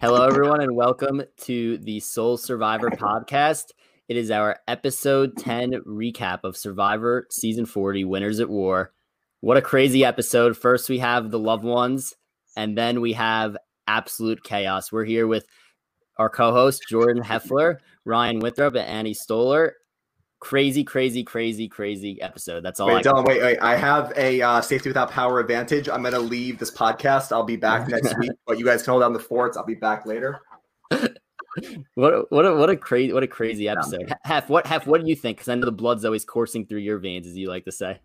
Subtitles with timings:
[0.00, 3.72] Hello, everyone, and welcome to the Sole Survivor podcast.
[4.06, 8.92] It is our episode 10 recap of Survivor Season 40 Winners at War.
[9.40, 10.56] What a crazy episode.
[10.56, 12.14] First, we have the loved ones,
[12.56, 13.56] and then we have
[13.88, 14.92] absolute chaos.
[14.92, 15.46] We're here with
[16.16, 19.74] our co host, Jordan Heffler, Ryan Winthrop, and Annie Stoller
[20.40, 22.62] crazy, crazy, crazy, crazy episode.
[22.62, 22.88] That's all.
[22.88, 23.58] Wait, I Dylan, wait, wait.
[23.58, 25.88] I have a uh, safety without power advantage.
[25.88, 27.32] I'm gonna leave this podcast.
[27.32, 29.56] I'll be back next week, but you guys can hold down the forts.
[29.56, 30.40] I'll be back later.
[31.94, 34.12] what what a, what a crazy what a crazy episode.
[34.22, 35.38] Hef what Hef what do you think?
[35.38, 38.00] Because I know the blood's always coursing through your veins, as you like to say.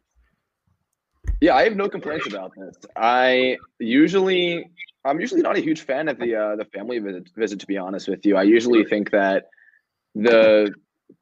[1.39, 2.75] Yeah, I have no complaints about this.
[2.95, 4.69] I usually
[5.05, 7.59] I'm usually not a huge fan of the uh, the family visit, visit.
[7.59, 9.45] To be honest with you, I usually think that
[10.15, 10.73] the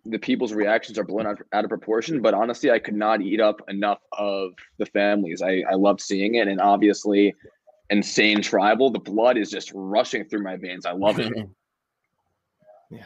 [0.06, 2.22] the people's reactions are blown out, out of proportion.
[2.22, 5.42] But honestly, I could not eat up enough of the families.
[5.42, 6.48] I, I loved seeing it.
[6.48, 7.36] And obviously,
[7.90, 10.86] insane tribal, the blood is just rushing through my veins.
[10.86, 11.32] I love it.
[12.90, 13.04] yeah.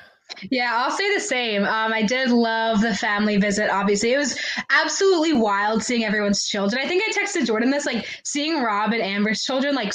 [0.49, 1.63] Yeah, I'll say the same.
[1.63, 3.70] Um, I did love the family visit.
[3.70, 4.37] Obviously, it was
[4.71, 6.84] absolutely wild seeing everyone's children.
[6.84, 9.76] I think I texted Jordan this, like seeing Rob and Amber's children.
[9.76, 9.93] Like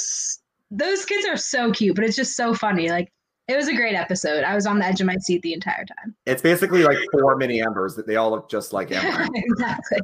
[0.71, 2.89] those kids are so cute, but it's just so funny.
[2.89, 3.11] Like
[3.51, 4.43] it was a great episode.
[4.43, 6.15] I was on the edge of my seat the entire time.
[6.25, 9.27] It's basically like four mini Ambers that they all look just like Amber.
[9.33, 9.99] exactly.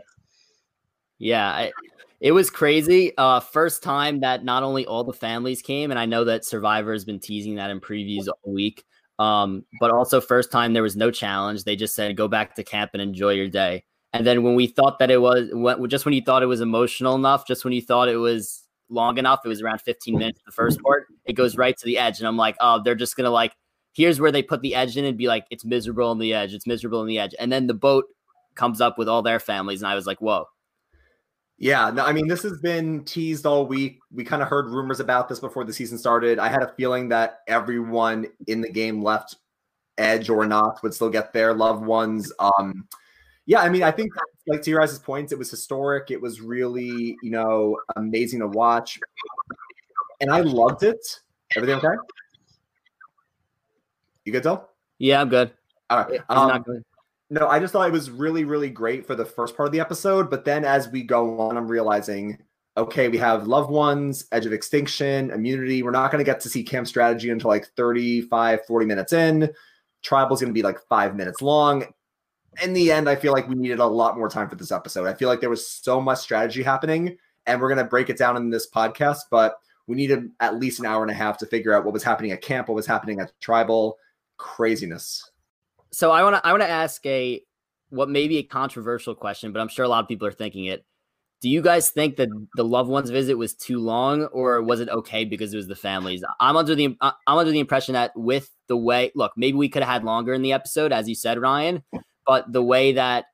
[1.20, 1.72] Yeah, I,
[2.20, 3.14] it was crazy.
[3.18, 6.94] Uh, first time that not only all the families came, and I know that Survivor
[6.94, 8.84] has been teasing that in previews all week.
[9.20, 11.64] Um, but also first time there was no challenge.
[11.64, 13.84] They just said go back to camp and enjoy your day.
[14.14, 15.50] And then when we thought that it was
[15.90, 19.18] just when you thought it was emotional enough, just when you thought it was long
[19.18, 19.42] enough.
[19.44, 21.08] It was around 15 minutes the first part.
[21.26, 22.20] It goes right to the edge.
[22.20, 23.54] And I'm like, oh, they're just gonna like,
[23.94, 26.54] here's where they put the edge in and be like, it's miserable on the edge,
[26.54, 27.36] it's miserable on the edge.
[27.40, 28.06] And then the boat
[28.56, 30.46] comes up with all their families, and I was like, whoa.
[31.60, 33.98] Yeah, no, I mean, this has been teased all week.
[34.12, 36.38] We kind of heard rumors about this before the season started.
[36.38, 39.38] I had a feeling that everyone in the game left
[39.98, 42.32] Edge or not would still get their loved ones.
[42.40, 42.88] Um,
[43.48, 44.12] yeah, I mean, I think
[44.45, 46.12] like to your guys' points, it was historic.
[46.12, 49.00] It was really, you know, amazing to watch,
[50.19, 51.22] and I loved it.
[51.56, 51.96] Everything okay?
[54.25, 54.69] You good, Del?
[55.00, 55.53] Yeah, I'm good.
[55.90, 56.22] All right.
[56.28, 56.84] Um, good.
[57.30, 59.79] No, I just thought it was really, really great for the first part of the
[59.79, 62.38] episode, but then as we go on, I'm realizing,
[62.75, 65.84] okay, we have loved ones, edge of extinction, immunity.
[65.84, 69.53] We're not going to get to see camp strategy until like 35, 40 minutes in.
[70.06, 71.85] Tribal's going to be like five minutes long
[72.62, 75.07] in the end, I feel like we needed a lot more time for this episode.
[75.07, 78.18] I feel like there was so much strategy happening, and we're going to break it
[78.18, 79.57] down in this podcast, but
[79.88, 82.31] we needed at least an hour and a half to figure out what was happening
[82.31, 83.97] at camp, what was happening at tribal
[84.38, 85.29] craziness.
[85.91, 87.41] So I want to I want to ask a
[87.90, 90.66] what may be a controversial question, but I'm sure a lot of people are thinking
[90.66, 90.85] it.
[91.40, 94.90] Do you guys think that the loved ones visit was too long, or was it
[94.90, 96.23] okay because it was the families?
[96.40, 99.84] I'm under the I'm under the impression that with the way look, maybe we could
[99.84, 101.84] have had longer in the episode, as you said, Ryan
[102.28, 103.26] but the way that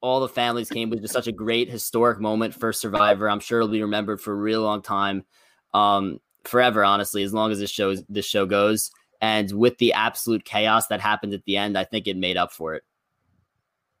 [0.00, 3.30] all the families came was just such a great historic moment for Survivor.
[3.30, 5.24] I'm sure it'll be remembered for a real long time,
[5.72, 6.84] um, forever.
[6.84, 8.90] Honestly, as long as this show this show goes,
[9.20, 12.52] and with the absolute chaos that happened at the end, I think it made up
[12.52, 12.82] for it.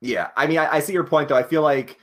[0.00, 1.36] Yeah, I mean, I, I see your point though.
[1.36, 1.98] I feel like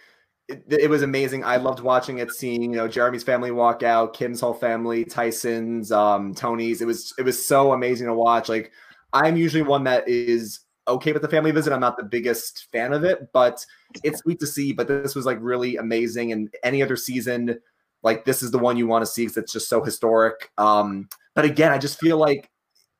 [0.47, 1.43] it, it, was amazing.
[1.43, 5.91] I loved watching it, seeing you know Jeremy's family walk out, Kim's whole family, Tyson's,
[5.91, 6.81] um, Tony's.
[6.81, 8.49] It was it was so amazing to watch.
[8.49, 8.71] Like
[9.13, 11.73] I'm usually one that is okay with the family visit.
[11.73, 13.65] I'm not the biggest fan of it, but
[14.03, 14.73] it's sweet to see.
[14.73, 16.31] But this was like really amazing.
[16.31, 17.59] And any other season,
[18.03, 20.51] like this is the one you want to see because it's just so historic.
[20.57, 22.49] Um, but again, I just feel like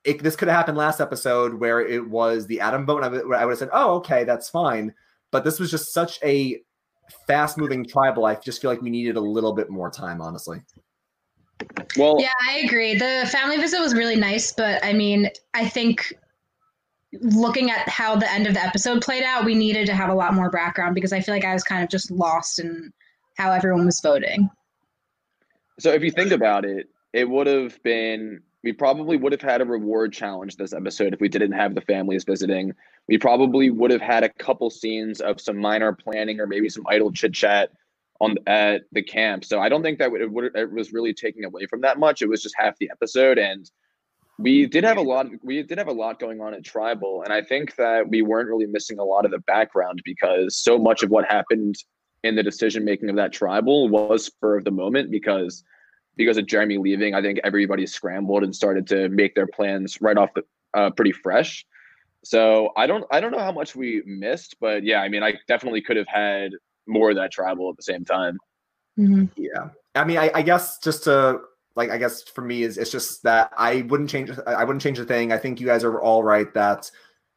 [0.04, 3.04] it, this could have happened last episode where it was the Adam boat.
[3.04, 4.94] And I, would, I would have said, oh, okay, that's fine.
[5.32, 6.62] But this was just such a
[7.28, 8.26] fast moving tribal.
[8.26, 10.62] I just feel like we needed a little bit more time, honestly.
[11.98, 12.96] Well, yeah, I agree.
[12.96, 16.14] The family visit was really nice, but I mean, I think
[17.20, 20.14] looking at how the end of the episode played out, we needed to have a
[20.14, 22.92] lot more background because I feel like I was kind of just lost in
[23.38, 24.50] how everyone was voting.
[25.80, 29.62] So if you think about it, it would have been we probably would have had
[29.62, 32.74] a reward challenge this episode if we didn't have the families visiting.
[33.08, 36.86] We probably would have had a couple scenes of some minor planning or maybe some
[36.88, 37.72] idle chit chat
[38.20, 39.46] on at the camp.
[39.46, 42.22] So I don't think that it, would, it was really taking away from that much.
[42.22, 43.70] It was just half the episode, and
[44.42, 47.34] we did have a lot we did have a lot going on at tribal and
[47.34, 51.04] i think that we weren't really missing a lot of the background because so much
[51.04, 51.76] of what happened
[52.24, 55.64] in the decision making of that tribal was spur of the moment because
[56.18, 60.18] because of jeremy leaving i think everybody scrambled and started to make their plans right
[60.18, 60.44] off the
[60.74, 61.66] uh, pretty fresh.
[62.24, 65.34] So i don't i don't know how much we missed but yeah i mean i
[65.48, 66.52] definitely could have had
[66.88, 68.38] more of that tribal at the same time.
[69.00, 69.26] Mm-hmm.
[69.36, 69.70] yeah.
[69.96, 71.42] I mean I, I guess just to
[71.76, 75.00] like I guess for me is it's just that I wouldn't change I wouldn't change
[75.00, 75.32] a thing.
[75.32, 76.90] I think you guys are all right that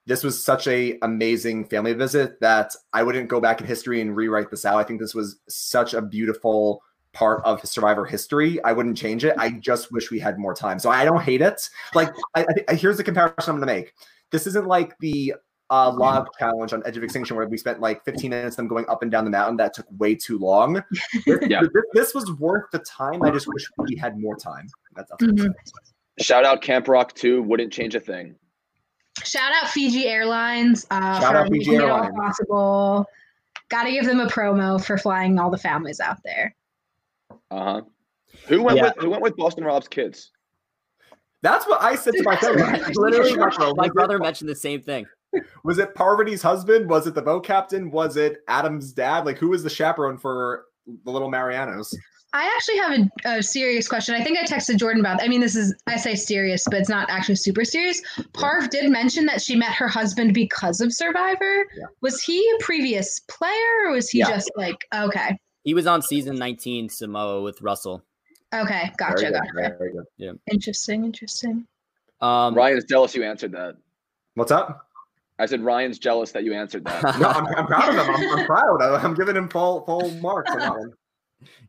[0.06, 4.14] this was such a amazing family visit that I wouldn't go back in history and
[4.14, 4.76] rewrite this out.
[4.76, 6.82] I think this was such a beautiful
[7.12, 8.62] part of Survivor history.
[8.64, 9.34] I wouldn't change it.
[9.38, 10.78] I just wish we had more time.
[10.78, 11.70] So I don't hate it.
[11.94, 13.94] Like I, I, here's the comparison I'm to make.
[14.30, 15.34] This isn't like the
[15.74, 18.68] uh, log challenge on Edge of Extinction where we spent like 15 minutes of them
[18.68, 19.56] going up and down the mountain.
[19.56, 20.82] That took way too long.
[21.26, 21.62] yeah.
[21.62, 23.22] this, this, was worth the time.
[23.22, 24.68] I just wish we had more time.
[24.94, 25.50] That's, that's mm-hmm.
[26.20, 27.42] Shout out Camp Rock 2.
[27.42, 28.36] Wouldn't change a thing.
[29.24, 30.86] Shout out Fiji Airlines.
[30.90, 32.12] Uh, Shout out Fiji Airlines.
[32.14, 33.06] All possible.
[33.68, 36.54] Got to give them a promo for flying all the families out there.
[37.50, 37.82] Uh huh.
[38.46, 38.84] Who went yeah.
[38.84, 40.30] with Who went with Boston Rob's kids?
[41.42, 42.62] That's what I said to my family.
[42.96, 43.36] Literally,
[43.76, 45.06] my brother mentioned the same thing.
[45.64, 46.88] Was it Parvati's husband?
[46.88, 47.90] Was it the boat captain?
[47.90, 49.24] Was it Adam's dad?
[49.24, 50.66] Like, who was the chaperone for
[51.04, 51.94] the little Marianos?
[52.34, 54.16] I actually have a, a, serious question.
[54.16, 55.22] I think I texted Jordan about.
[55.22, 58.02] I mean, this is I say serious, but it's not actually super serious.
[58.32, 61.64] Parv did mention that she met her husband because of Survivor.
[61.78, 61.84] Yeah.
[62.00, 64.30] Was he a previous player, or was he yeah.
[64.30, 65.38] just like okay?
[65.62, 68.02] He was on season 19 Samoa with Russell.
[68.52, 69.76] Okay, gotcha, gotcha.
[69.78, 70.04] Very good.
[70.16, 70.32] Yeah.
[70.50, 71.66] Interesting, interesting.
[72.20, 73.76] Um, Ryan is jealous you answered that.
[74.34, 74.88] What's up?
[75.38, 77.02] I said Ryan's jealous that you answered that.
[77.18, 78.14] no, I'm, I'm, proud of him.
[78.14, 78.82] I'm, I'm proud.
[78.82, 80.92] I'm giving him full full marks on that one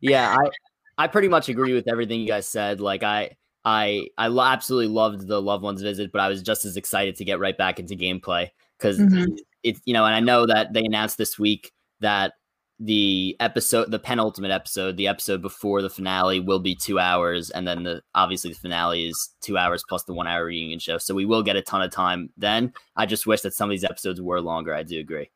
[0.00, 2.80] yeah, I I pretty much agree with everything you guys said.
[2.80, 6.76] Like I I I absolutely loved the loved ones visit, but I was just as
[6.76, 8.48] excited to get right back into gameplay
[8.78, 9.34] because mm-hmm.
[9.62, 12.34] it's you know, and I know that they announced this week that
[12.78, 17.66] the episode, the penultimate episode, the episode before the finale will be two hours, and
[17.66, 20.98] then the obviously the finale is two hours plus the one hour reunion show.
[20.98, 22.72] So we will get a ton of time then.
[22.96, 24.74] I just wish that some of these episodes were longer.
[24.74, 25.30] I do agree.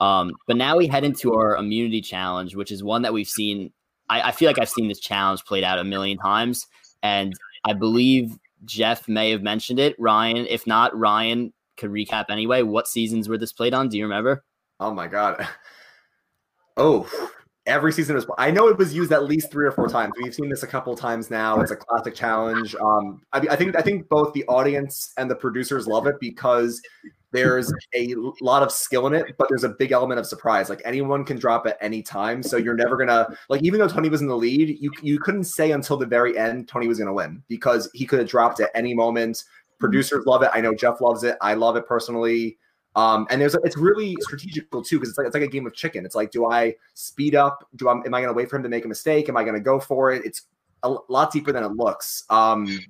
[0.00, 3.72] Um, but now we head into our immunity challenge, which is one that we've seen.
[4.08, 6.66] I, I feel like I've seen this challenge played out a million times,
[7.02, 7.32] and
[7.64, 9.96] I believe Jeff may have mentioned it.
[9.98, 12.62] Ryan, if not, Ryan could recap anyway.
[12.62, 13.88] What seasons were this played on?
[13.88, 14.44] Do you remember?
[14.78, 15.46] Oh my god.
[16.76, 17.08] Oh,
[17.66, 18.26] every season was.
[18.38, 20.12] I know it was used at least three or four times.
[20.20, 21.60] We've seen this a couple times now.
[21.60, 22.74] It's a classic challenge.
[22.76, 26.80] Um, I, I think I think both the audience and the producers love it because
[27.32, 30.70] there's a lot of skill in it, but there's a big element of surprise.
[30.70, 33.62] Like anyone can drop at any time, so you're never gonna like.
[33.62, 36.68] Even though Tony was in the lead, you you couldn't say until the very end
[36.68, 39.44] Tony was gonna win because he could have dropped at any moment.
[39.80, 40.50] Producers love it.
[40.54, 41.36] I know Jeff loves it.
[41.40, 42.56] I love it personally.
[42.96, 45.74] Um, and there's it's really strategical too because it's like it's like a game of
[45.74, 46.04] chicken.
[46.06, 47.68] It's like, do I speed up?
[47.76, 49.28] Do I am I going to wait for him to make a mistake?
[49.28, 50.24] Am I going to go for it?
[50.24, 50.42] It's
[50.84, 52.24] a lot deeper than it looks.
[52.30, 52.80] Um,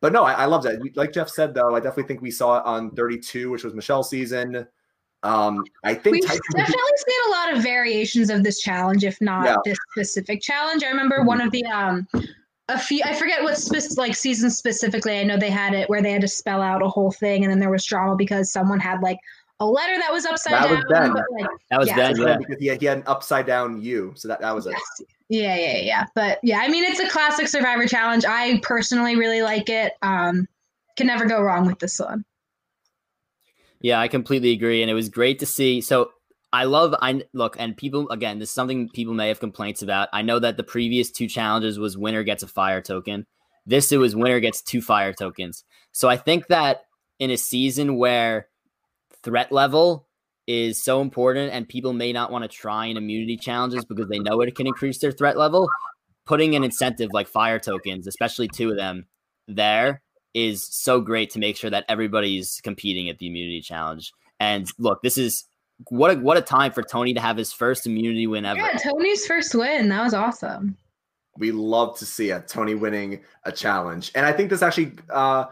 [0.00, 0.80] but no, I, I love that.
[0.96, 4.10] Like Jeff said, though, I definitely think we saw it on 32, which was Michelle's
[4.10, 4.66] season.
[5.22, 9.20] Um, I think we've Tyson definitely seen a lot of variations of this challenge, if
[9.20, 9.56] not yeah.
[9.64, 10.84] this specific challenge.
[10.84, 11.26] I remember mm-hmm.
[11.26, 12.06] one of the um,
[12.68, 13.02] a few.
[13.04, 15.18] I forget what spe- like season specifically.
[15.18, 17.50] I know they had it where they had to spell out a whole thing, and
[17.50, 19.18] then there was drama because someone had like
[19.60, 20.72] a letter that was upside that down.
[20.72, 21.12] Was ben.
[21.40, 21.96] Like, that was yeah.
[21.96, 22.36] Ben, yeah.
[22.36, 24.74] Because he had, he had an upside down U, so that that was it.
[25.28, 26.06] Yeah, yeah, yeah.
[26.14, 28.24] But yeah, I mean, it's a classic Survivor challenge.
[28.26, 29.92] I personally really like it.
[30.02, 30.46] Um,
[30.96, 32.24] can never go wrong with this one.
[33.80, 35.80] Yeah, I completely agree, and it was great to see.
[35.80, 36.10] So
[36.52, 38.38] I love I look and people again.
[38.38, 40.08] This is something people may have complaints about.
[40.12, 43.26] I know that the previous two challenges was winner gets a fire token.
[43.66, 45.64] This it was winner gets two fire tokens.
[45.92, 46.84] So I think that
[47.18, 48.48] in a season where
[49.22, 50.06] threat level
[50.46, 54.18] is so important and people may not want to try in immunity challenges because they
[54.18, 55.68] know it can increase their threat level
[56.24, 59.06] putting an incentive like fire tokens especially two of them
[59.48, 60.02] there
[60.34, 65.02] is so great to make sure that everybody's competing at the immunity challenge and look
[65.02, 65.44] this is
[65.88, 68.78] what a, what a time for tony to have his first immunity win ever yeah
[68.78, 70.76] tony's first win that was awesome
[71.38, 75.44] we love to see it tony winning a challenge and i think this actually uh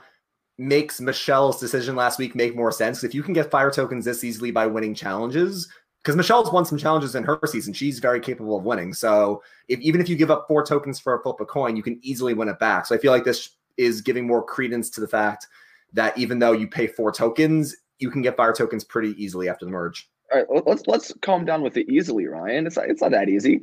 [0.59, 3.03] makes Michelle's decision last week make more sense.
[3.03, 5.69] If you can get fire tokens this easily by winning challenges,
[6.03, 8.93] because Michelle's won some challenges in her season, she's very capable of winning.
[8.93, 11.83] So if even if you give up four tokens for a flip a coin, you
[11.83, 12.87] can easily win it back.
[12.87, 15.47] So I feel like this is giving more credence to the fact
[15.93, 19.65] that even though you pay four tokens, you can get fire tokens pretty easily after
[19.65, 20.09] the merge.
[20.33, 22.67] All right, let's let's calm down with it easily, Ryan.
[22.67, 23.63] It's not, it's not that easy.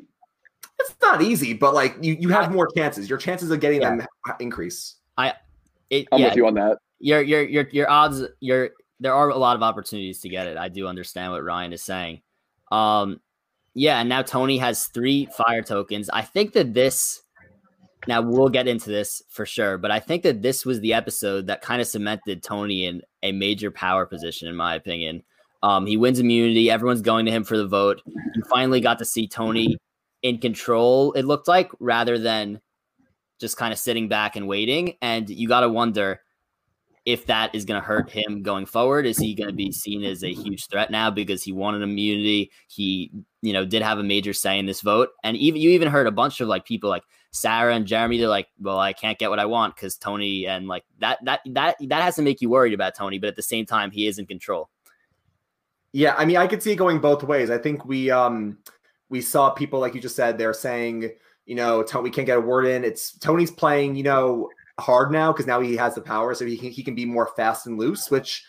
[0.79, 3.09] It's not easy, but like you you have more chances.
[3.09, 3.97] Your chances of getting yeah.
[3.97, 4.07] them
[4.39, 4.95] increase.
[5.17, 5.33] I
[5.89, 6.77] it, I'm yeah, with you on that.
[6.99, 8.23] Your your your your odds.
[8.39, 10.57] Your there are a lot of opportunities to get it.
[10.57, 12.21] I do understand what Ryan is saying.
[12.71, 13.19] Um,
[13.73, 16.09] yeah, and now Tony has three fire tokens.
[16.09, 17.21] I think that this.
[18.07, 21.45] Now we'll get into this for sure, but I think that this was the episode
[21.47, 25.21] that kind of cemented Tony in a major power position, in my opinion.
[25.63, 26.69] Um, he wins immunity.
[26.71, 28.01] Everyone's going to him for the vote.
[28.05, 29.77] You finally got to see Tony
[30.23, 31.13] in control.
[31.13, 32.61] It looked like rather than
[33.39, 34.95] just kind of sitting back and waiting.
[35.01, 36.21] And you got to wonder
[37.05, 39.05] if that is going to hurt him going forward.
[39.05, 42.51] Is he going to be seen as a huge threat now because he wanted immunity?
[42.67, 45.09] He, you know, did have a major say in this vote.
[45.23, 48.19] And even you even heard a bunch of like people like Sarah and Jeremy.
[48.19, 51.41] They're like, well, I can't get what I want because Tony and like that that
[51.47, 53.17] that that has to make you worried about Tony.
[53.17, 54.69] But at the same time, he is in control.
[55.93, 57.49] Yeah, I mean, I could see it going both ways.
[57.49, 58.57] I think we um
[59.09, 61.09] we saw people like you just said they're saying,
[61.45, 62.83] you know, Tony can't get a word in.
[62.83, 66.57] It's Tony's playing, you know, hard now because now he has the power, so he
[66.57, 68.43] can he can be more fast and loose, which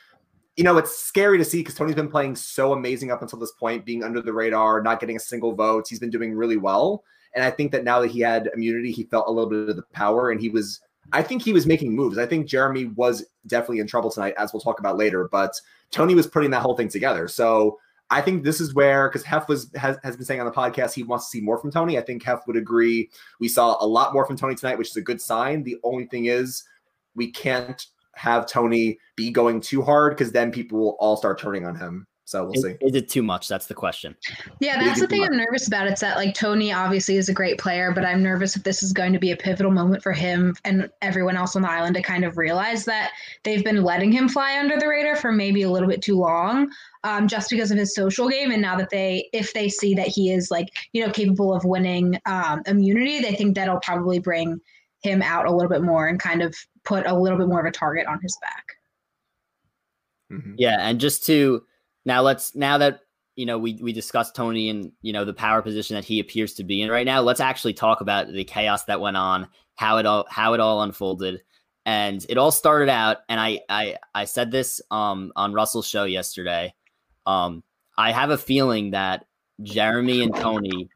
[0.56, 3.52] you know, it's scary to see because Tony's been playing so amazing up until this
[3.52, 5.86] point, being under the radar, not getting a single vote.
[5.88, 7.04] He's been doing really well.
[7.34, 9.76] And I think that now that he had immunity, he felt a little bit of
[9.76, 10.80] the power and he was
[11.12, 12.18] I think he was making moves.
[12.18, 16.14] I think Jeremy was definitely in trouble tonight, as we'll talk about later, but Tony
[16.14, 17.28] was putting that whole thing together.
[17.28, 17.78] So
[18.10, 20.92] I think this is where because Hef was has, has been saying on the podcast
[20.92, 21.98] he wants to see more from Tony.
[21.98, 23.10] I think Hef would agree.
[23.40, 25.62] We saw a lot more from Tony tonight, which is a good sign.
[25.62, 26.64] The only thing is
[27.14, 31.66] we can't have Tony be going too hard because then people will all start turning
[31.66, 32.06] on him.
[32.24, 32.76] So we'll is, see.
[32.80, 33.48] Is it too much?
[33.48, 34.14] That's the question.
[34.60, 35.86] Yeah, that's the thing I'm nervous about.
[35.88, 38.92] It's that like Tony obviously is a great player, but I'm nervous if this is
[38.92, 42.02] going to be a pivotal moment for him and everyone else on the island to
[42.02, 43.10] kind of realize that
[43.42, 46.70] they've been letting him fly under the radar for maybe a little bit too long.
[47.04, 50.06] Um, just because of his social game, and now that they, if they see that
[50.06, 54.60] he is like, you know, capable of winning um, immunity, they think that'll probably bring
[55.02, 57.66] him out a little bit more and kind of put a little bit more of
[57.66, 58.64] a target on his back.
[60.32, 60.54] Mm-hmm.
[60.56, 61.64] Yeah, and just to
[62.04, 63.00] now let's now that
[63.36, 66.54] you know we we discussed Tony and you know the power position that he appears
[66.54, 67.20] to be in right now.
[67.20, 70.82] Let's actually talk about the chaos that went on, how it all how it all
[70.82, 71.42] unfolded,
[71.86, 73.18] and it all started out.
[73.28, 76.74] And I I I said this um on Russell's show yesterday.
[77.26, 77.62] Um,
[77.96, 79.26] I have a feeling that
[79.62, 80.88] Jeremy and Tony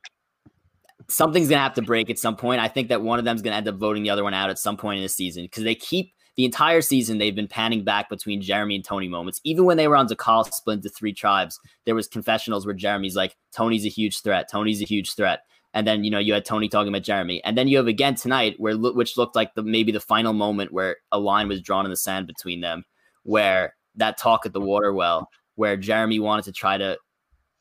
[1.09, 2.61] something's gonna have to break at some point.
[2.61, 4.59] I think that one of them's gonna end up voting the other one out at
[4.59, 8.09] some point in the season because they keep the entire season they've been panning back
[8.09, 9.41] between Jeremy and Tony moments.
[9.45, 13.17] Even when they were on Dakal split into three tribes, there was confessionals where Jeremy's
[13.17, 14.51] like, Tony's a huge threat.
[14.51, 15.41] Tony's a huge threat.
[15.73, 18.15] And then you know you had Tony talking about Jeremy, and then you have again
[18.15, 21.85] tonight where which looked like the maybe the final moment where a line was drawn
[21.85, 22.83] in the sand between them,
[23.25, 26.97] where that talk at the water well, where Jeremy wanted to try to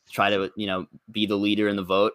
[0.10, 2.13] try to you know be the leader in the vote,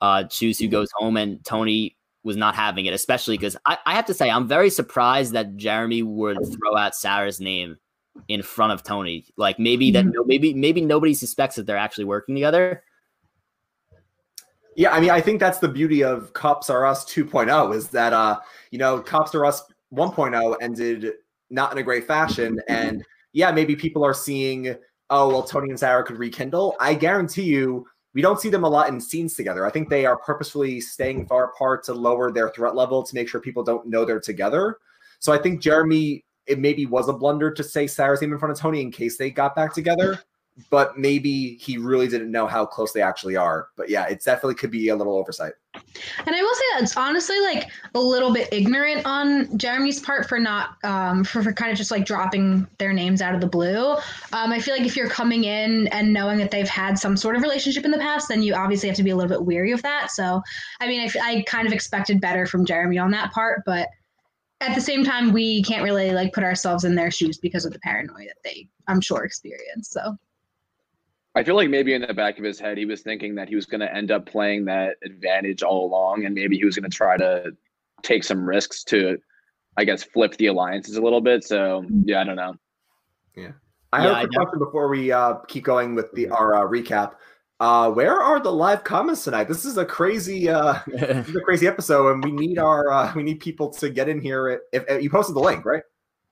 [0.00, 3.94] uh, choose who goes home, and Tony was not having it, especially because I, I,
[3.94, 7.78] have to say I'm very surprised that Jeremy would throw out Sarah's name
[8.28, 9.26] in front of Tony.
[9.36, 10.26] Like maybe that mm-hmm.
[10.26, 12.84] maybe maybe nobody suspects that they're actually working together.
[14.76, 18.12] Yeah, I mean, I think that's the beauty of Cops R Us 2.0 is that
[18.12, 18.38] uh,
[18.70, 19.62] you know, Cops R Us
[19.92, 21.12] 1.0 ended
[21.50, 22.60] not in a great fashion.
[22.68, 24.74] And yeah, maybe people are seeing,
[25.10, 26.76] oh well, Tony and Sarah could rekindle.
[26.80, 29.66] I guarantee you we don't see them a lot in scenes together.
[29.66, 33.28] I think they are purposefully staying far apart to lower their threat level to make
[33.28, 34.78] sure people don't know they're together.
[35.18, 38.52] So I think Jeremy, it maybe was a blunder to say Sarah's name in front
[38.52, 40.20] of Tony in case they got back together
[40.70, 43.68] but maybe he really didn't know how close they actually are.
[43.76, 45.54] But yeah, it definitely could be a little oversight.
[45.74, 50.28] And I will say that it's honestly like a little bit ignorant on Jeremy's part
[50.28, 53.46] for not um for, for kind of just like dropping their names out of the
[53.46, 53.92] blue.
[54.32, 57.36] Um, I feel like if you're coming in and knowing that they've had some sort
[57.36, 59.72] of relationship in the past, then you obviously have to be a little bit weary
[59.72, 60.10] of that.
[60.10, 60.42] So
[60.80, 63.88] I mean, I, I kind of expected better from Jeremy on that part, but
[64.60, 67.72] at the same time, we can't really like put ourselves in their shoes because of
[67.72, 69.88] the paranoia that they, I'm sure, experience.
[69.88, 70.16] So.
[71.34, 73.54] I feel like maybe in the back of his head, he was thinking that he
[73.54, 76.90] was going to end up playing that advantage all along, and maybe he was going
[76.90, 77.52] to try to
[78.02, 79.16] take some risks to,
[79.78, 81.42] I guess, flip the alliances a little bit.
[81.44, 82.54] So yeah, I don't know.
[83.34, 83.52] Yeah,
[83.94, 87.14] I yeah, have a question before we uh, keep going with the our uh, recap.
[87.60, 89.44] Uh, where are the live comments tonight?
[89.44, 93.12] This is a crazy, uh, this is a crazy episode, and we need our uh,
[93.16, 94.60] we need people to get in here.
[94.70, 95.82] If, if you posted the link, right?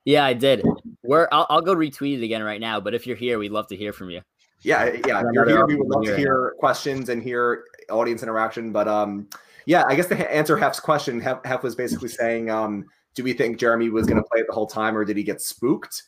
[0.04, 0.62] Yeah, I did.
[1.02, 2.80] Where I'll, I'll go retweet it again right now.
[2.80, 4.20] But if you're here, we'd love to hear from you
[4.62, 5.20] yeah, yeah.
[5.20, 8.72] If you're here, we would love to hear questions and hear audience interaction.
[8.72, 9.28] But um,
[9.66, 13.32] yeah, I guess to answer Hef's question, Hef, Hef was basically saying, um, do we
[13.32, 16.02] think Jeremy was going to play it the whole time, or did he get spooked?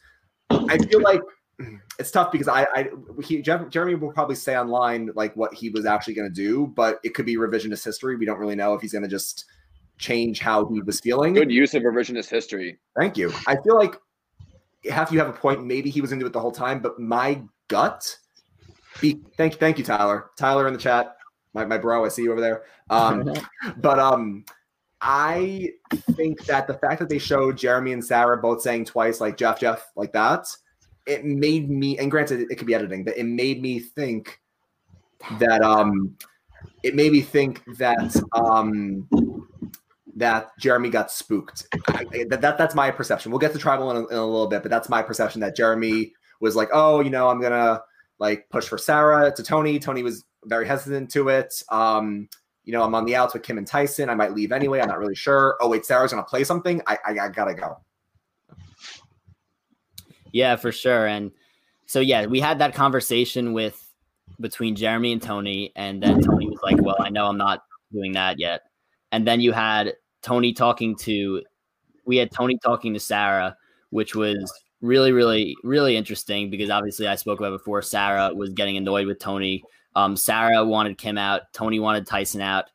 [0.50, 1.20] I feel like
[1.98, 2.88] it's tough because I, I
[3.22, 6.66] he, Jeff, Jeremy will probably say online like what he was actually going to do,
[6.66, 8.16] but it could be revisionist history.
[8.16, 9.46] We don't really know if he's going to just
[9.98, 11.32] change how he was feeling.
[11.32, 12.78] Good use of revisionist history.
[12.98, 13.32] Thank you.
[13.46, 13.96] I feel like
[14.90, 15.64] Hef you have a point.
[15.64, 18.16] Maybe he was into it the whole time, but my gut
[19.00, 20.30] be, thank you, thank you, Tyler.
[20.36, 21.16] Tyler in the chat,
[21.54, 22.04] my, my bro.
[22.04, 22.62] I see you over there.
[22.90, 23.32] Um,
[23.78, 24.44] but um,
[25.00, 25.70] I
[26.12, 29.60] think that the fact that they showed Jeremy and Sarah both saying twice, like Jeff,
[29.60, 30.46] Jeff, like that,
[31.06, 31.98] it made me.
[31.98, 34.40] And granted, it could be editing, but it made me think
[35.38, 36.16] that um,
[36.82, 39.08] it made me think that um,
[40.16, 41.66] that Jeremy got spooked.
[41.88, 43.32] I, that, that, that's my perception.
[43.32, 45.56] We'll get to tribal in a, in a little bit, but that's my perception that
[45.56, 47.80] Jeremy was like, oh, you know, I'm gonna
[48.22, 49.80] like push for Sarah to Tony.
[49.80, 51.60] Tony was very hesitant to it.
[51.70, 52.28] Um,
[52.64, 54.08] you know, I'm on the outs with Kim and Tyson.
[54.08, 54.80] I might leave anyway.
[54.80, 55.58] I'm not really sure.
[55.60, 56.80] Oh wait, Sarah's gonna play something.
[56.86, 57.78] I, I, I gotta go.
[60.30, 61.08] Yeah, for sure.
[61.08, 61.32] And
[61.86, 63.76] so yeah, we had that conversation with
[64.40, 68.12] between Jeremy and Tony, and then Tony was like, "Well, I know I'm not doing
[68.12, 68.62] that yet."
[69.10, 71.42] And then you had Tony talking to,
[72.06, 73.56] we had Tony talking to Sarah,
[73.90, 74.50] which was
[74.82, 77.80] really, really, really interesting because obviously I spoke about before.
[77.80, 79.64] Sarah was getting annoyed with Tony.
[79.94, 81.42] Um, Sarah wanted Kim out.
[81.52, 82.66] Tony wanted Tyson out.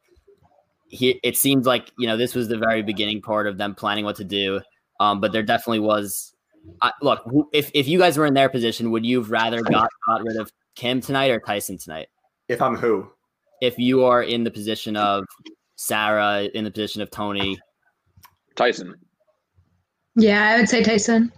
[0.88, 4.06] He, it seems like you know this was the very beginning part of them planning
[4.06, 4.62] what to do.
[5.00, 6.34] Um, but there definitely was.
[6.82, 7.22] Uh, look,
[7.54, 10.38] if if you guys were in their position, would you have rather got got rid
[10.38, 12.08] of Kim tonight or Tyson tonight?
[12.48, 13.10] If I'm who?
[13.62, 15.26] If you are in the position of
[15.76, 17.60] Sarah, in the position of Tony,
[18.56, 18.96] Tyson.
[20.16, 21.32] Yeah, I would say Tyson.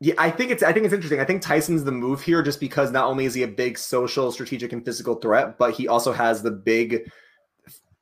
[0.00, 1.20] Yeah, I think it's I think it's interesting.
[1.20, 4.30] I think Tyson's the move here just because not only is he a big social,
[4.30, 7.10] strategic, and physical threat, but he also has the big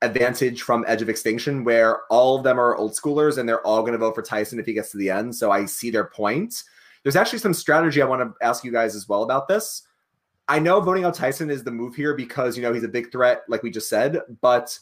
[0.03, 3.81] advantage from Edge of Extinction where all of them are old schoolers and they're all
[3.81, 5.35] going to vote for Tyson if he gets to the end.
[5.35, 6.63] So I see their point.
[7.03, 9.83] There's actually some strategy I want to ask you guys as well about this.
[10.49, 13.11] I know voting out Tyson is the move here because you know he's a big
[13.11, 14.79] threat, like we just said, but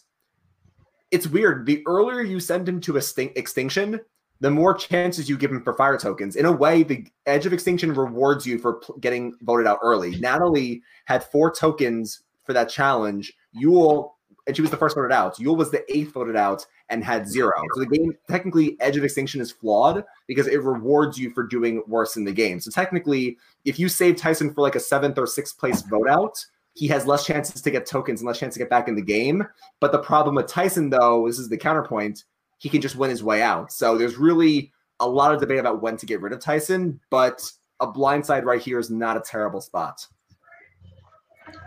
[1.11, 1.64] it's weird.
[1.64, 3.02] The earlier you send him to a
[3.38, 4.00] extinction,
[4.40, 6.36] the more chances you give him for fire tokens.
[6.36, 10.16] In a way, the Edge of Extinction rewards you for getting voted out early.
[10.16, 13.32] Natalie had four tokens for that challenge.
[13.56, 14.10] Yul,
[14.46, 15.36] and she was the first voted out.
[15.36, 17.52] Yul was the eighth voted out and had zero.
[17.74, 21.82] So the game, technically, Edge of Extinction is flawed because it rewards you for doing
[21.86, 22.60] worse in the game.
[22.60, 26.44] So technically, if you save Tyson for like a seventh or sixth place vote out,
[26.74, 29.02] he has less chances to get tokens and less chance to get back in the
[29.02, 29.46] game.
[29.80, 32.24] But the problem with Tyson, though, this is the counterpoint,
[32.64, 33.71] he can just win his way out.
[33.71, 37.47] So there's really a lot of debate about when to get rid of Tyson, but
[37.78, 40.06] a blindside right here is not a terrible spot.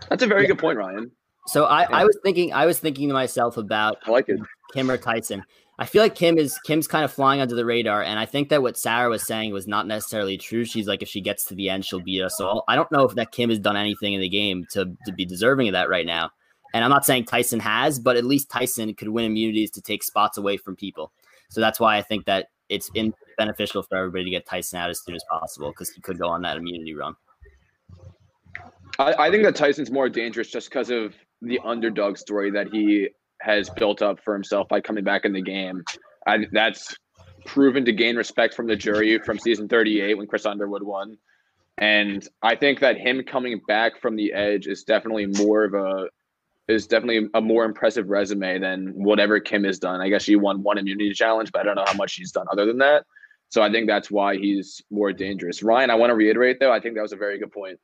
[0.09, 0.47] That's a very yeah.
[0.47, 1.11] good point, Ryan.
[1.45, 1.97] So I, yeah.
[1.97, 4.39] I was thinking I was thinking to myself about I like it.
[4.73, 5.43] Kim or Tyson.
[5.77, 8.49] I feel like Kim is Kim's kind of flying under the radar, and I think
[8.49, 10.65] that what Sarah was saying was not necessarily true.
[10.65, 12.41] She's like, if she gets to the end, she'll beat us.
[12.41, 12.63] all.
[12.67, 15.25] I don't know if that Kim has done anything in the game to to be
[15.25, 16.31] deserving of that right now.
[16.77, 20.03] And I'm not saying Tyson has, but at least Tyson could win immunities to take
[20.03, 21.11] spots away from people.
[21.49, 24.91] So that's why I think that it's in beneficial for everybody to get Tyson out
[24.91, 27.15] as soon as possible because he could go on that immunity run.
[28.99, 33.09] I, I think that Tyson's more dangerous just because of the underdog story that he
[33.41, 35.83] has built up for himself by coming back in the game.
[36.27, 36.95] I, that's
[37.47, 41.17] proven to gain respect from the jury from season 38 when Chris Underwood won.
[41.79, 46.09] And I think that him coming back from the edge is definitely more of a
[46.67, 50.01] is definitely a more impressive resume than whatever Kim has done.
[50.01, 52.45] I guess she won one immunity challenge, but I don't know how much she's done
[52.51, 53.05] other than that.
[53.49, 55.63] So I think that's why he's more dangerous.
[55.63, 57.79] Ryan, I want to reiterate though, I think that was a very good point.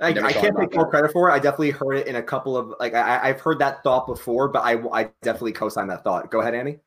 [0.00, 1.32] I, I can't take full credit for it.
[1.32, 4.48] I definitely heard it in a couple of like I, have heard that thought before,
[4.48, 6.30] but I I definitely co-sign that thought.
[6.30, 6.78] Go ahead, Annie.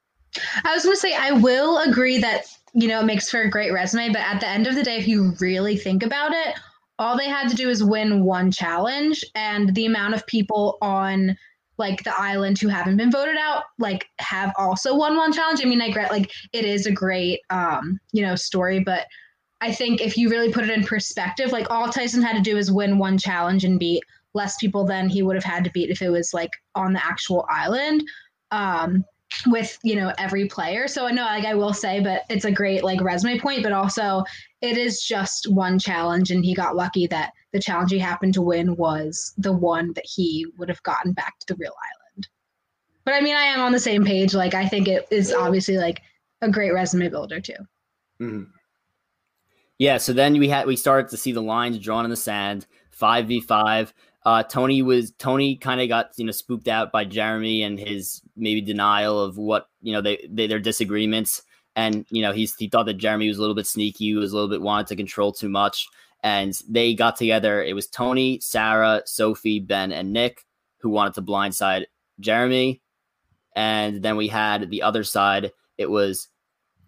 [0.63, 3.49] I was going to say I will agree that you know it makes for a
[3.49, 6.59] great resume, but at the end of the day, if you really think about it,
[6.99, 11.35] all they had to do is win one challenge, and the amount of people on
[11.77, 15.59] like the island who haven't been voted out like have also won one challenge.
[15.63, 19.07] I mean, I get like it is a great um you know story, but
[19.61, 22.57] I think if you really put it in perspective, like all Tyson had to do
[22.57, 24.03] is win one challenge and beat
[24.33, 27.05] less people than he would have had to beat if it was like on the
[27.05, 28.03] actual island.
[28.51, 29.05] Um,
[29.47, 32.51] with you know every player so i know like i will say but it's a
[32.51, 34.23] great like resume point but also
[34.61, 38.41] it is just one challenge and he got lucky that the challenge he happened to
[38.41, 42.27] win was the one that he would have gotten back to the real island
[43.05, 45.77] but i mean i am on the same page like i think it is obviously
[45.77, 46.01] like
[46.41, 47.53] a great resume builder too
[48.19, 48.43] mm-hmm.
[49.79, 52.67] Yeah, so then we had we started to see the lines drawn in the sand,
[52.91, 53.93] five v five.
[54.25, 58.21] Uh, Tony was Tony kind of got you know spooked out by Jeremy and his
[58.35, 61.41] maybe denial of what you know they, they their disagreements,
[61.75, 64.35] and you know he's he thought that Jeremy was a little bit sneaky, was a
[64.35, 65.87] little bit wanted to control too much,
[66.23, 67.61] and they got together.
[67.61, 70.45] It was Tony, Sarah, Sophie, Ben, and Nick
[70.79, 71.85] who wanted to blindside
[72.19, 72.81] Jeremy,
[73.55, 75.51] and then we had the other side.
[75.77, 76.29] It was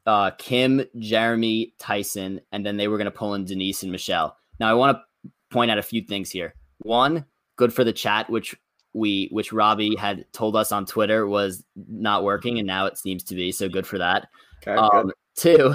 [0.06, 4.38] uh, Kim, Jeremy, Tyson, and then they were going to pull in Denise and Michelle.
[4.60, 6.54] Now, I want to point out a few things here.
[6.86, 8.56] One, good for the chat, which
[8.94, 13.24] we which Robbie had told us on Twitter was not working, and now it seems
[13.24, 13.52] to be.
[13.52, 14.28] So good for that.
[14.62, 15.74] Okay, um, two,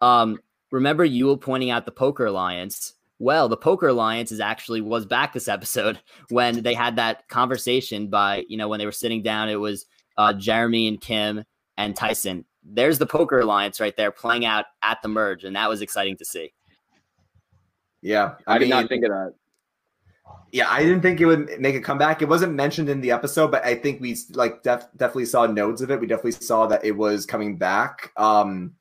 [0.00, 0.40] um,
[0.72, 2.94] remember Yul pointing out the Poker Alliance.
[3.20, 8.08] Well, the Poker Alliance is actually was back this episode when they had that conversation
[8.08, 9.48] by you know when they were sitting down.
[9.48, 11.44] It was uh, Jeremy and Kim
[11.76, 12.44] and Tyson.
[12.64, 16.16] There's the poker alliance right there playing out at the merge, and that was exciting
[16.16, 16.52] to see.
[18.02, 19.34] Yeah, I, I mean, did not think of that.
[20.50, 22.22] Yeah, I didn't think it would make a comeback.
[22.22, 25.82] It wasn't mentioned in the episode, but I think we like def- definitely saw nodes
[25.82, 26.00] of it.
[26.00, 28.12] We definitely saw that it was coming back.
[28.16, 28.72] Um,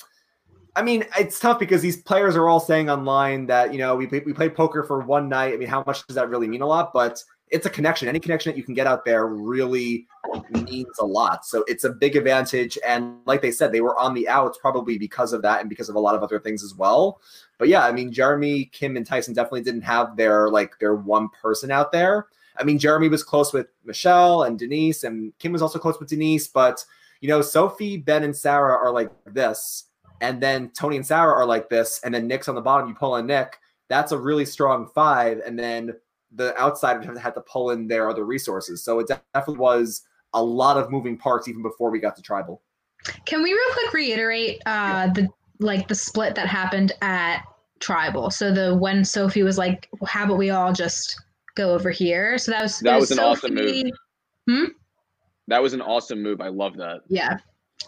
[0.77, 4.05] I mean, it's tough because these players are all saying online that you know we
[4.05, 5.53] we played poker for one night.
[5.53, 6.61] I mean, how much does that really mean?
[6.61, 8.07] A lot, but it's a connection.
[8.07, 10.07] Any connection that you can get out there really
[10.51, 11.45] means a lot.
[11.45, 12.77] So it's a big advantage.
[12.85, 15.87] And like they said, they were on the outs probably because of that and because
[15.87, 17.21] of a lot of other things as well.
[17.57, 21.29] But yeah, I mean, Jeremy, Kim, and Tyson definitely didn't have their like their one
[21.29, 22.27] person out there.
[22.57, 26.09] I mean, Jeremy was close with Michelle and Denise, and Kim was also close with
[26.09, 26.47] Denise.
[26.47, 26.83] But
[27.21, 29.85] you know, Sophie, Ben, and Sarah are like this,
[30.21, 32.89] and then Tony and Sarah are like this, and then Nick's on the bottom.
[32.89, 33.57] You pull in Nick.
[33.87, 35.93] That's a really strong five, and then
[36.31, 38.83] the outsiders had to pull in their other resources.
[38.83, 42.61] So it definitely was a lot of moving parts even before we got to tribal.
[43.25, 45.13] Can we real quick reiterate uh, yeah.
[45.13, 45.27] the
[45.59, 47.43] like the split that happened at
[47.79, 48.29] tribal?
[48.31, 51.21] So the when Sophie was like, "How about we all just
[51.55, 53.91] go over here?" So that was that was, was an Sophie, awesome move.
[54.47, 54.71] Hmm.
[55.47, 56.41] That was an awesome move.
[56.41, 57.01] I love that.
[57.07, 57.37] Yeah.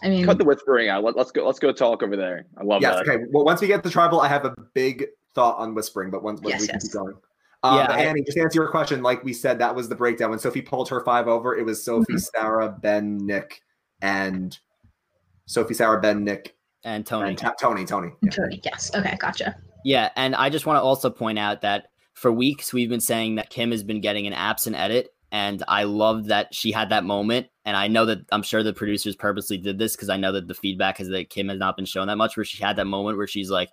[0.02, 1.04] I mean, cut the whispering out.
[1.04, 1.44] Let, us go.
[1.44, 2.46] Let's go talk over there.
[2.56, 3.08] I love yes, that.
[3.08, 3.24] Okay.
[3.30, 6.40] Well, once we get to tribal, I have a big thought on whispering, but once,
[6.40, 6.82] once yes, we yes.
[6.84, 7.14] keep going.
[7.62, 10.30] Um, yeah, Annie, just to answer your question, like we said, that was the breakdown.
[10.30, 12.18] When Sophie pulled her five over, it was Sophie, mm-hmm.
[12.18, 13.60] Sarah, Ben, Nick,
[14.00, 14.58] and
[15.44, 17.30] Sophie, Sarah, Ben, Nick, and Tony.
[17.30, 18.12] And ta- Tony, Tony.
[18.22, 18.30] Yeah.
[18.30, 18.90] Tony, yes.
[18.94, 19.56] Okay, gotcha.
[19.84, 23.34] Yeah, and I just want to also point out that for weeks we've been saying
[23.34, 27.04] that Kim has been getting an absent edit, and I love that she had that
[27.04, 27.48] moment.
[27.66, 30.48] And I know that I'm sure the producers purposely did this because I know that
[30.48, 32.86] the feedback is that Kim has not been shown that much, where she had that
[32.86, 33.68] moment where she's like,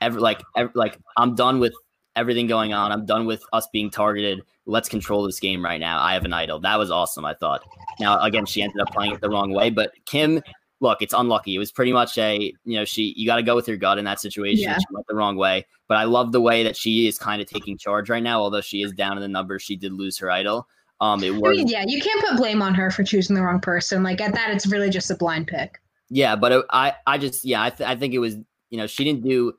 [0.00, 1.74] "Ever like, ever, like I'm done with
[2.16, 2.90] everything going on.
[2.90, 4.42] I'm done with us being targeted.
[4.64, 6.02] Let's control this game right now.
[6.02, 6.58] I have an idol.
[6.58, 7.62] That was awesome, I thought.
[8.00, 10.42] Now, again, she ended up playing it the wrong way, but Kim,
[10.80, 11.54] look, it's unlucky.
[11.54, 13.98] It was pretty much a, you know, she, you got to go with your gut
[13.98, 14.64] in that situation.
[14.64, 14.78] Yeah.
[14.78, 17.48] She went the wrong way, but I love the way that she is kind of
[17.48, 18.40] taking charge right now.
[18.40, 20.66] Although she is down in the numbers, she did lose her idol.
[21.00, 23.42] Um, it was, I mean, yeah, you can't put blame on her for choosing the
[23.42, 24.02] wrong person.
[24.02, 25.78] Like at that, it's really just a blind pick.
[26.08, 28.36] Yeah, but it, I, I just, yeah, I, th- I think it was,
[28.70, 29.52] you know, she didn't do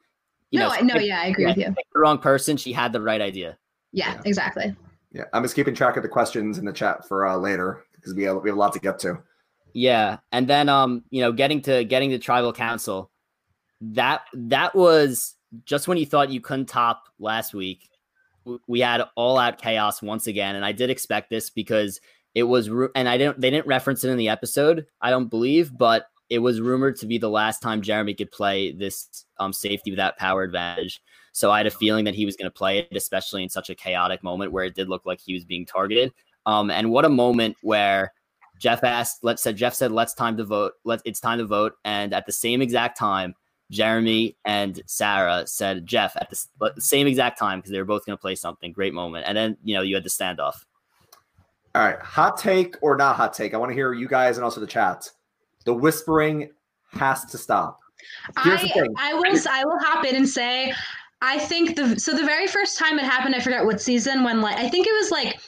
[0.52, 1.76] you no, know, no, yeah, I agree with you.
[1.94, 2.58] The wrong person.
[2.58, 3.58] She had the right idea.
[3.92, 4.76] Yeah, yeah, exactly.
[5.12, 8.14] Yeah, I'm just keeping track of the questions in the chat for uh, later because
[8.14, 9.20] we have, we have a lot to get to.
[9.74, 13.12] Yeah, and then um, you know, getting to getting to tribal council,
[13.82, 17.90] that that was just when you thought you couldn't top last week.
[18.68, 22.00] We had all out chaos once again, and I did expect this because
[22.34, 23.42] it was, and I didn't.
[23.42, 27.06] They didn't reference it in the episode, I don't believe, but it was rumored to
[27.06, 31.02] be the last time Jeremy could play this um, safety without power advantage.
[31.32, 33.70] So I had a feeling that he was going to play it, especially in such
[33.70, 36.12] a chaotic moment where it did look like he was being targeted.
[36.46, 38.14] Um, and what a moment where
[38.60, 40.74] Jeff asked, let's said Jeff said, let's time to vote.
[40.84, 41.74] Let it's time to vote.
[41.86, 43.36] And at the same exact time,
[43.70, 48.06] Jeremy and Sarah said, Jeff, at the, the same exact time, because they were both
[48.06, 48.72] going to play something.
[48.72, 49.26] Great moment.
[49.28, 50.56] And then, you know, you had the standoff.
[51.76, 52.00] All right.
[52.00, 53.54] Hot take or not hot take?
[53.54, 55.12] I want to hear you guys and also the chat.
[55.68, 56.50] The whispering
[56.94, 57.82] has to stop.
[58.42, 60.74] Here's I, I will I will hop in and say
[61.22, 64.40] I think the so the very first time it happened, I forgot what season when
[64.40, 65.42] like I think it was like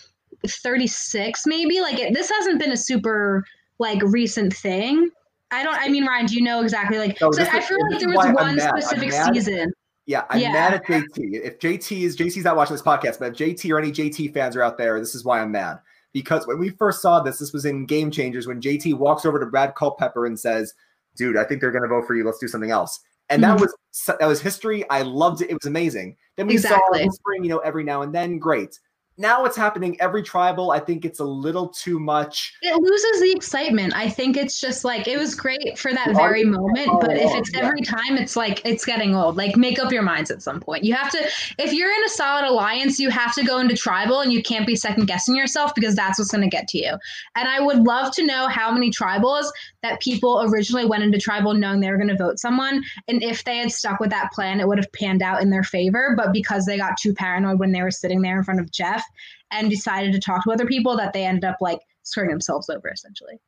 [0.45, 1.79] 36 maybe.
[1.79, 3.45] Like it, this hasn't been a super
[3.79, 5.09] like recent thing.
[5.51, 7.99] I don't I mean Ryan, do you know exactly like no, so I feel like
[8.01, 9.71] there was one specific season.
[10.05, 10.51] Yeah, I'm yeah.
[10.51, 11.05] mad at JT.
[11.17, 14.57] If JT is JT's not watching this podcast, but if JT or any JT fans
[14.57, 15.79] are out there, this is why I'm mad
[16.13, 19.39] because when we first saw this, this was in Game Changers when JT walks over
[19.39, 20.73] to Brad Culpepper and says,
[21.15, 22.23] "Dude, I think they're going to vote for you.
[22.23, 23.57] Let's do something else." And mm-hmm.
[23.57, 24.89] that was that was history.
[24.89, 25.49] I loved it.
[25.49, 26.17] It was amazing.
[26.35, 27.03] Then we exactly.
[27.03, 28.39] saw spring, you know, every now and then.
[28.39, 28.79] Great
[29.19, 30.71] now it's happening every tribal.
[30.71, 32.55] I think it's a little too much.
[32.61, 33.93] It loses the excitement.
[33.95, 37.51] I think it's just like it was great for that very moment, but if it's
[37.55, 39.37] every time, it's like it's getting old.
[39.37, 40.83] Like make up your minds at some point.
[40.83, 44.21] You have to if you're in a solid alliance, you have to go into tribal
[44.21, 46.97] and you can't be second guessing yourself because that's what's going to get to you.
[47.35, 49.45] And I would love to know how many tribals
[49.83, 53.43] that people originally went into tribal knowing they were going to vote someone and if
[53.43, 56.31] they had stuck with that plan, it would have panned out in their favor, but
[56.31, 59.03] because they got too paranoid when they were sitting there in front of Jeff,
[59.51, 62.89] and decided to talk to other people that they ended up like screwing themselves over
[62.91, 63.39] essentially.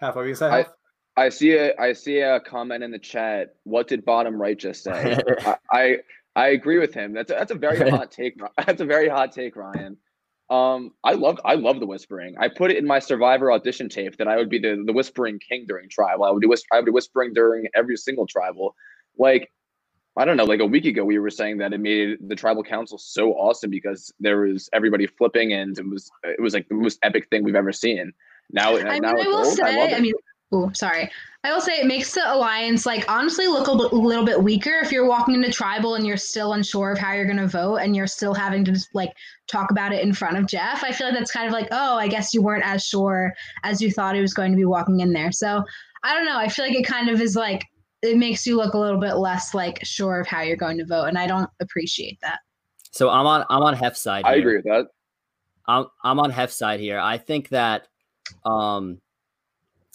[0.00, 0.46] Half of you say.
[0.46, 0.66] I,
[1.16, 3.56] I see a I see a comment in the chat.
[3.64, 5.18] What did bottom right just say?
[5.46, 5.96] I, I,
[6.34, 7.14] I agree with him.
[7.14, 8.38] That's a, that's a very hot take.
[8.66, 9.96] That's a very hot take, Ryan.
[10.48, 12.36] Um, I love I love the whispering.
[12.38, 15.40] I put it in my Survivor audition tape that I would be the, the whispering
[15.40, 16.24] king during tribal.
[16.24, 18.76] I would do I would be whispering during every single tribal.
[19.18, 19.50] Like
[20.16, 22.62] I don't know, like a week ago, we were saying that it made the tribal
[22.62, 26.74] council so awesome because there was everybody flipping and it was it was like the
[26.74, 28.12] most epic thing we've ever seen.
[28.50, 29.56] Now, I mean, I will old.
[29.56, 30.14] say, I, I mean,
[30.52, 31.10] oh, sorry.
[31.44, 34.90] I will say it makes the alliance like honestly look a little bit weaker if
[34.90, 37.94] you're walking into tribal and you're still unsure of how you're going to vote and
[37.94, 39.12] you're still having to just like
[39.46, 40.82] talk about it in front of Jeff.
[40.82, 43.80] I feel like that's kind of like, oh, I guess you weren't as sure as
[43.80, 45.30] you thought it was going to be walking in there.
[45.30, 45.62] So
[46.02, 46.38] I don't know.
[46.38, 47.64] I feel like it kind of is like
[48.06, 50.86] it makes you look a little bit less like sure of how you're going to
[50.86, 52.38] vote, and I don't appreciate that.
[52.90, 54.24] So I'm on I'm on Hef side.
[54.24, 54.34] Here.
[54.34, 54.86] I agree with that.
[55.68, 56.98] I'm I'm on Hef side here.
[56.98, 57.88] I think that
[58.44, 59.00] um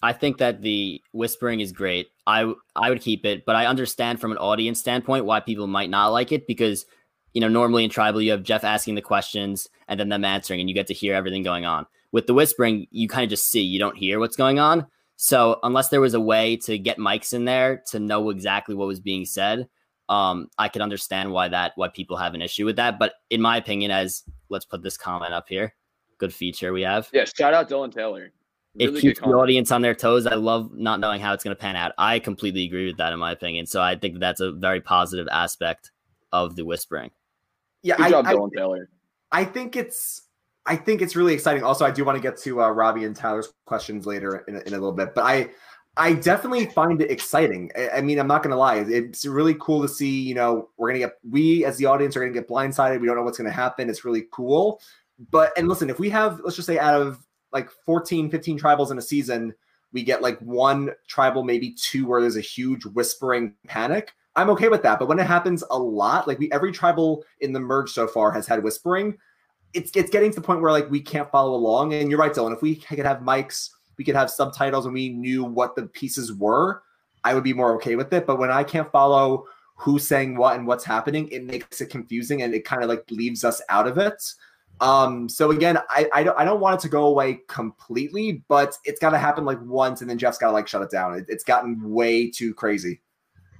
[0.04, 2.10] I think that the whispering is great.
[2.28, 5.89] I I would keep it, but I understand from an audience standpoint why people might
[5.89, 6.86] not like it because
[7.34, 10.60] you know normally in tribal you have Jeff asking the questions and then them answering,
[10.60, 11.86] and you get to hear everything going on.
[12.12, 14.86] With the whispering, you kind of just see, you don't hear what's going on.
[15.23, 18.88] So unless there was a way to get mics in there to know exactly what
[18.88, 19.69] was being said,
[20.10, 22.97] um, I can understand why that why people have an issue with that.
[22.97, 25.75] But in my opinion, as let's put this comment up here,
[26.17, 27.07] good feature we have.
[27.13, 28.31] Yeah, shout out Dylan Taylor.
[28.73, 30.25] Really it keeps the audience on their toes.
[30.25, 31.91] I love not knowing how it's going to pan out.
[31.99, 33.67] I completely agree with that, in my opinion.
[33.67, 35.91] So I think that's a very positive aspect
[36.31, 37.12] of the whispering.
[37.84, 38.89] Yeah, good I, job, I, Dylan Taylor.
[39.31, 40.23] I think it's
[40.65, 41.63] I think it's really exciting.
[41.63, 44.67] Also, I do want to get to uh, Robbie and Tyler's questions later in, in
[44.67, 45.50] a little bit, but I
[45.97, 47.69] I definitely find it exciting.
[47.76, 50.21] I, I mean, I'm not going to lie; it's really cool to see.
[50.21, 53.02] You know, we're going to get we as the audience are going to get blindsided.
[53.02, 53.89] We don't know what's going to happen.
[53.89, 54.80] It's really cool.
[55.32, 58.91] But and listen, if we have let's just say out of like 14, 15 tribals
[58.91, 59.54] in a season,
[59.91, 64.13] we get like one tribal, maybe two, where there's a huge whispering panic.
[64.36, 65.00] I'm okay with that.
[65.00, 68.32] But when it happens a lot, like we every tribal in the merge so far
[68.32, 69.17] has had whispering
[69.73, 71.93] it's it's getting to the point where like we can't follow along.
[71.93, 72.53] And you're right, Dylan.
[72.53, 76.34] If we could have mics, we could have subtitles, and we knew what the pieces
[76.34, 76.84] were,
[77.23, 78.25] I would be more okay with it.
[78.25, 82.43] But when I can't follow who's saying what and what's happening, it makes it confusing
[82.43, 84.23] and it kind of like leaves us out of it.
[84.79, 88.75] Um, so again, I, I don't I don't want it to go away completely, but
[88.84, 91.15] it's got to happen like once, and then Jeff's got to like shut it down.
[91.15, 93.01] It, it's gotten way too crazy.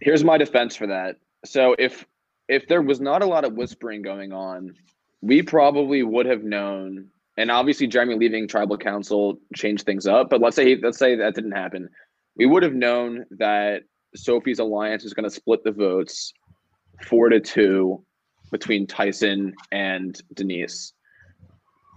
[0.02, 1.17] Here's my defense for that.
[1.45, 2.06] So if
[2.47, 4.76] if there was not a lot of whispering going on,
[5.22, 10.30] we probably would have known and obviously Jeremy leaving tribal council changed things up.
[10.30, 11.90] But let's say let's say that didn't happen.
[12.36, 13.84] We would have known that
[14.16, 16.34] Sophie's alliance is going to split the votes
[17.06, 18.04] four to two
[18.52, 20.94] between Tyson and Denise.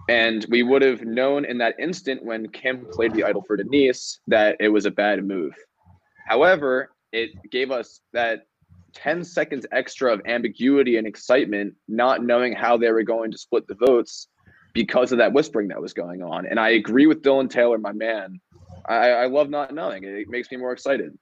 [0.07, 4.19] And we would have known in that instant when Kim played the idol for Denise
[4.27, 5.53] that it was a bad move.
[6.27, 8.47] However, it gave us that
[8.95, 13.67] 10 seconds extra of ambiguity and excitement, not knowing how they were going to split
[13.67, 14.27] the votes
[14.73, 16.45] because of that whispering that was going on.
[16.45, 18.39] And I agree with Dylan Taylor, my man.
[18.87, 20.03] I, I love not knowing.
[20.03, 21.17] It makes me more excited.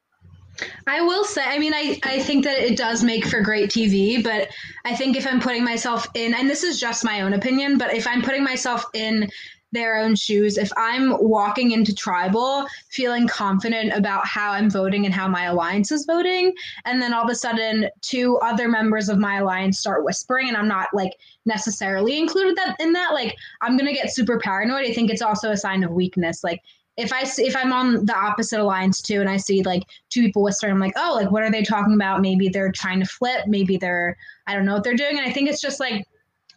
[0.85, 4.23] I will say, I mean, I, I think that it does make for great TV,
[4.23, 4.49] but
[4.85, 7.93] I think if I'm putting myself in, and this is just my own opinion, but
[7.93, 9.29] if I'm putting myself in
[9.73, 10.57] their own shoes.
[10.57, 15.91] If I'm walking into tribal feeling confident about how I'm voting and how my alliance
[15.91, 16.53] is voting,
[16.85, 20.55] and then all of a sudden two other members of my alliance start whispering and
[20.55, 21.13] I'm not like
[21.45, 24.85] necessarily included that in that, like I'm gonna get super paranoid.
[24.85, 26.43] I think it's also a sign of weakness.
[26.43, 26.61] Like
[26.95, 30.21] if I see, if I'm on the opposite alliance too, and I see like two
[30.21, 32.21] people whispering, I'm like, oh, like what are they talking about?
[32.21, 33.47] Maybe they're trying to flip.
[33.47, 35.17] Maybe they're I don't know what they're doing.
[35.17, 36.05] And I think it's just like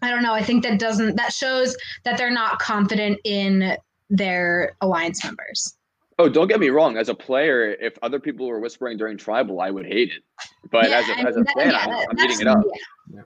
[0.02, 0.34] I don't know.
[0.34, 3.76] I think that doesn't that shows that they're not confident in
[4.10, 5.76] their alliance members.
[6.18, 6.96] Oh, don't get me wrong.
[6.96, 10.22] As a player, if other people were whispering during tribal, I would hate it.
[10.70, 12.64] But yeah, as a, as a that, fan, yeah, I'm, I'm eating it up.
[13.12, 13.20] Yeah.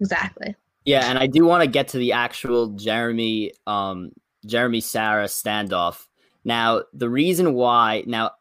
[0.00, 0.54] Exactly.
[0.84, 4.10] Yeah, and I do want to get to the actual Jeremy, um,
[4.46, 6.06] Jeremy Sarah standoff.
[6.44, 8.32] Now, the reason why now,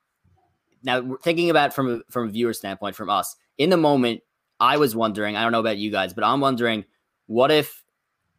[0.83, 4.21] now thinking about from a, from a viewer standpoint, from us in the moment,
[4.59, 5.35] I was wondering.
[5.35, 6.85] I don't know about you guys, but I'm wondering
[7.27, 7.83] what if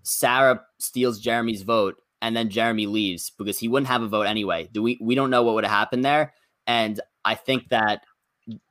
[0.03, 4.69] Sarah steals Jeremy's vote and then Jeremy leaves because he wouldn't have a vote anyway?
[4.73, 6.35] Do we we don't know what would have happened there.
[6.67, 8.03] And I think that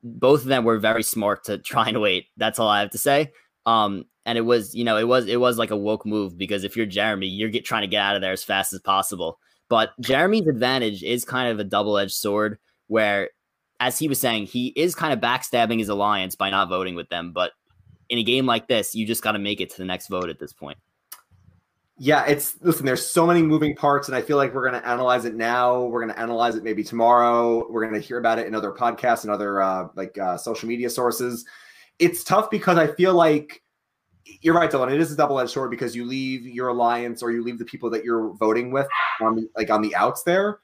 [0.02, 2.26] both of them were very smart to try and wait.
[2.36, 3.32] That's all I have to say.
[3.66, 6.64] Um, and it was, you know, it was it was like a woke move because
[6.64, 9.38] if you're Jeremy, you're get, trying to get out of there as fast as possible.
[9.68, 13.30] But Jeremy's advantage is kind of a double edged sword where,
[13.80, 17.08] as he was saying, he is kind of backstabbing his alliance by not voting with
[17.08, 17.32] them.
[17.32, 17.52] But
[18.08, 20.28] in a game like this, you just got to make it to the next vote
[20.28, 20.78] at this point.
[21.96, 24.88] Yeah, it's listen, there's so many moving parts, and I feel like we're going to
[24.88, 25.82] analyze it now.
[25.82, 27.70] We're going to analyze it maybe tomorrow.
[27.70, 30.68] We're going to hear about it in other podcasts and other uh, like uh, social
[30.68, 31.44] media sources.
[32.00, 33.62] It's tough because I feel like
[34.40, 34.92] you're right, Dylan.
[34.92, 37.64] It is a double edged sword because you leave your alliance or you leave the
[37.64, 38.88] people that you're voting with
[39.20, 40.58] on the, like on the outs there.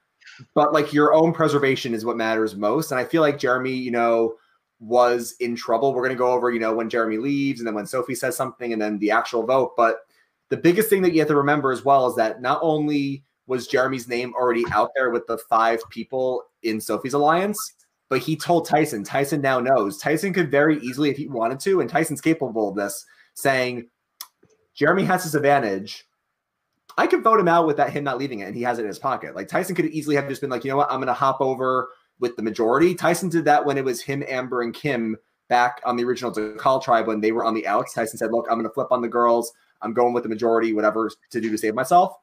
[0.55, 2.91] But like your own preservation is what matters most.
[2.91, 4.35] And I feel like Jeremy, you know,
[4.81, 5.93] was in trouble.
[5.93, 8.37] We're going to go over, you know, when Jeremy leaves and then when Sophie says
[8.37, 9.75] something and then the actual vote.
[9.77, 10.01] But
[10.49, 13.67] the biggest thing that you have to remember as well is that not only was
[13.67, 17.75] Jeremy's name already out there with the five people in Sophie's alliance,
[18.09, 19.05] but he told Tyson.
[19.05, 19.99] Tyson now knows.
[19.99, 23.89] Tyson could very easily, if he wanted to, and Tyson's capable of this, saying,
[24.75, 26.07] Jeremy has his advantage.
[26.97, 28.83] I could vote him out with that him not leaving it, and he has it
[28.83, 29.37] in his pocket.
[29.37, 31.41] Like Tyson could easily have just been like, you know what, I'm going to hop
[31.41, 31.89] over
[32.21, 32.95] with the majority.
[32.95, 35.17] Tyson did that when it was him, Amber, and Kim
[35.49, 37.95] back on the original Dakal tribe when they were on the outs.
[37.95, 39.53] Tyson said, "Look, I'm going to flip on the girls.
[39.83, 42.15] I'm going with the majority, whatever to do to save myself."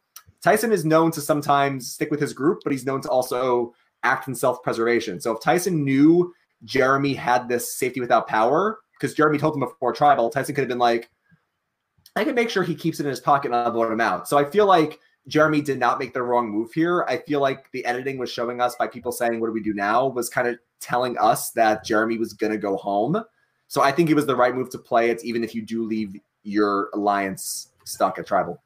[0.41, 4.27] Tyson is known to sometimes stick with his group, but he's known to also act
[4.27, 5.19] in self-preservation.
[5.19, 6.33] So if Tyson knew
[6.63, 10.69] Jeremy had this safety without power, because Jeremy told him before tribal, Tyson could have
[10.69, 11.09] been like,
[12.15, 14.27] I can make sure he keeps it in his pocket and I'll vote him out.
[14.27, 17.05] So I feel like Jeremy did not make the wrong move here.
[17.07, 19.73] I feel like the editing was showing us by people saying, What do we do
[19.73, 20.07] now?
[20.07, 23.21] was kind of telling us that Jeremy was going to go home.
[23.67, 25.83] So I think it was the right move to play it, even if you do
[25.83, 28.61] leave your alliance stuck at tribal.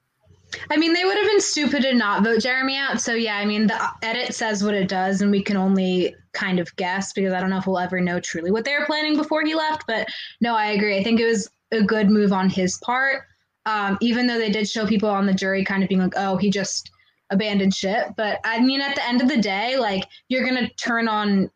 [0.70, 3.00] I mean, they would have been stupid to not vote Jeremy out.
[3.00, 6.16] So yeah, I mean, the uh, edit says what it does, and we can only
[6.34, 8.86] kind of guess because I don't know if we'll ever know truly what they were
[8.86, 9.88] planning before he left.
[9.88, 10.08] But
[10.42, 10.98] no, I agree.
[10.98, 13.24] I think it was a good move on his part.
[13.66, 16.38] Um, even though they did show people on the jury kind of being like, "Oh,
[16.38, 16.92] he just
[17.30, 21.08] abandoned ship." But I mean, at the end of the day, like you're gonna turn
[21.08, 21.50] on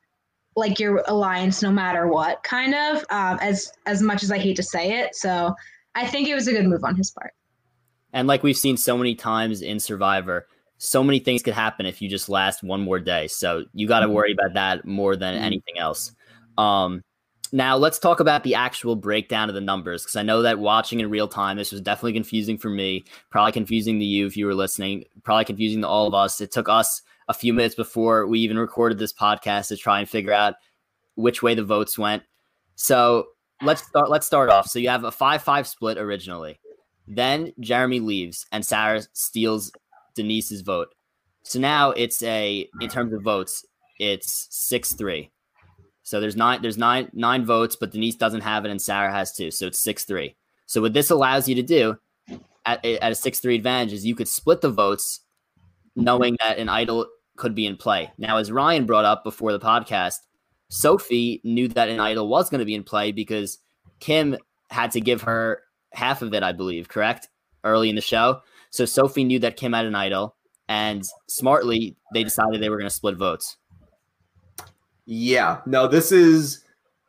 [0.55, 3.03] like your alliance no matter what, kind of.
[3.09, 5.55] Um, as as much as I hate to say it, so
[5.95, 7.33] I think it was a good move on his part.
[8.13, 12.01] And like we've seen so many times in Survivor, so many things could happen if
[12.01, 13.27] you just last one more day.
[13.27, 14.15] So you got to mm-hmm.
[14.15, 15.43] worry about that more than mm-hmm.
[15.43, 16.13] anything else.
[16.57, 17.03] Um,
[17.51, 20.99] now let's talk about the actual breakdown of the numbers because I know that watching
[20.99, 23.05] in real time, this was definitely confusing for me.
[23.29, 25.05] Probably confusing to you if you were listening.
[25.23, 26.41] Probably confusing to all of us.
[26.41, 30.09] It took us a few minutes before we even recorded this podcast to try and
[30.09, 30.55] figure out
[31.15, 32.23] which way the votes went.
[32.75, 33.27] So
[33.61, 34.09] let's start.
[34.09, 34.67] Let's start off.
[34.67, 36.59] So you have a five-five split originally.
[37.07, 39.71] Then Jeremy leaves and Sarah steals
[40.15, 40.93] Denise's vote.
[41.43, 43.65] So now it's a in terms of votes,
[43.99, 45.31] it's six three.
[46.05, 49.33] So there's nine there's nine nine votes, but Denise doesn't have it and Sarah has
[49.33, 49.49] two.
[49.49, 50.35] So it's six three.
[50.67, 51.97] So what this allows you to do
[52.63, 55.21] at, at a six three advantage is you could split the votes,
[55.95, 58.11] knowing that an idol could be in play.
[58.19, 60.17] Now, as Ryan brought up before the podcast,
[60.69, 63.57] Sophie knew that an idol was going to be in play because
[63.99, 64.37] Kim
[64.69, 67.29] had to give her half of it, I believe, correct?
[67.63, 68.41] Early in the show.
[68.69, 70.35] So Sophie knew that Kim had an idol,
[70.67, 73.57] and smartly, they decided they were going to split votes.
[75.05, 76.63] Yeah, no, this is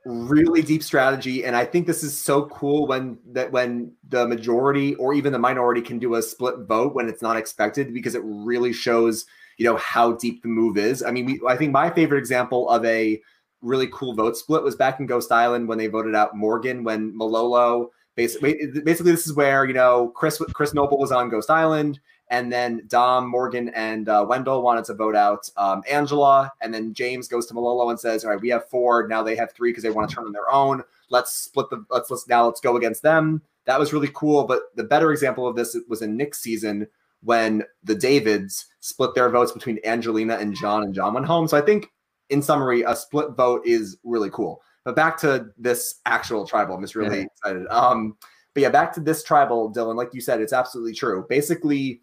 [0.05, 4.95] really deep strategy, and I think this is so cool when that when the majority
[4.97, 8.23] or even the minority can do a split vote when it's not expected because it
[8.25, 11.03] really shows you know how deep the move is.
[11.03, 13.21] I mean, we, I think my favorite example of a
[13.63, 17.17] really cool vote split was back in Ghost Island when they voted out Morgan when
[17.17, 22.01] Malolo basically basically this is where you know Chris Chris Noble was on Ghost Island,
[22.29, 26.93] and then Dom Morgan and uh, Wendell wanted to vote out um, Angela, and then
[26.93, 29.23] James goes to Malolo and says, "All right, we have four now.
[29.23, 30.83] They have three because they want to turn on their own.
[31.09, 34.45] Let's split the let's let's now let's go against them." That was really cool.
[34.45, 36.87] But the better example of this was in Nick's season
[37.23, 41.49] when the Davids split their votes between Angelina and John, and John went home.
[41.49, 41.91] So I think,
[42.31, 44.63] in summary, a split vote is really cool.
[44.85, 47.25] But back to this actual tribal, I'm just really yeah.
[47.25, 47.67] excited.
[47.69, 48.17] Um,
[48.55, 49.97] but yeah, back to this tribal, Dylan.
[49.97, 51.27] Like you said, it's absolutely true.
[51.29, 52.01] Basically,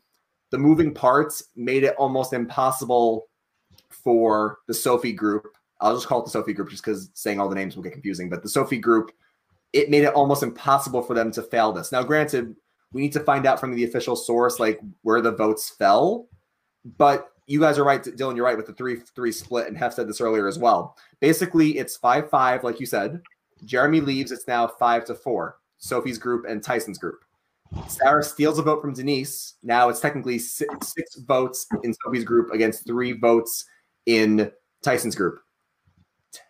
[0.53, 3.27] the moving parts made it almost impossible
[3.89, 5.47] for the Sophie group.
[5.81, 7.91] I'll just call it the Sophie group just because saying all the names will get
[7.91, 8.29] confusing.
[8.29, 9.11] But the Sophie group,
[9.73, 11.91] it made it almost impossible for them to fail this.
[11.91, 12.55] Now, granted,
[12.91, 16.27] we need to find out from the official source like where the votes fell.
[16.99, 18.35] But you guys are right, Dylan.
[18.35, 20.95] You're right with the three three split, and Hef said this earlier as well.
[21.19, 23.23] Basically, it's five five, like you said.
[23.65, 24.31] Jeremy leaves.
[24.31, 25.57] It's now five to four.
[25.79, 27.25] Sophie's group and Tyson's group.
[27.87, 29.55] Sarah steals a vote from Denise.
[29.63, 33.65] Now it's technically six, six votes in Sophie's group against three votes
[34.05, 34.51] in
[34.83, 35.39] Tyson's group.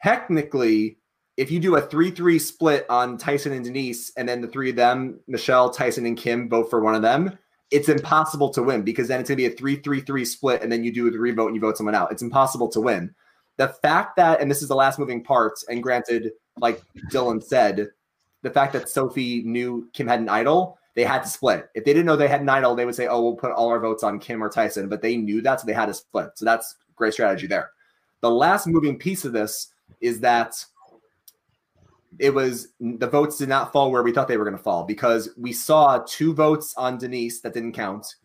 [0.02, 0.98] Technically,
[1.38, 4.70] if you do a 3 3 split on Tyson and Denise, and then the three
[4.70, 7.38] of them, Michelle, Tyson, and Kim, vote for one of them,
[7.72, 10.62] it's impossible to win because then it's going to be a 3 3 3 split,
[10.62, 12.12] and then you do the revote and you vote someone out.
[12.12, 13.14] It's impossible to win.
[13.58, 16.82] The fact that, and this is the last moving part, and granted, like
[17.12, 17.90] Dylan said,
[18.42, 21.70] the fact that Sophie knew Kim had an idol, they had to split.
[21.74, 23.70] If they didn't know they had an idol, they would say, oh, we'll put all
[23.70, 26.30] our votes on Kim or Tyson, but they knew that, so they had to split.
[26.36, 27.72] So that's great strategy there.
[28.22, 30.64] The last moving piece of this is that
[32.20, 34.84] it was the votes did not fall where we thought they were going to fall
[34.84, 38.16] because we saw two votes on Denise that didn't count,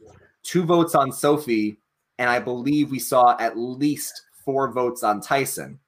[0.43, 1.79] two votes on Sophie,
[2.19, 5.79] and I believe we saw at least four votes on Tyson.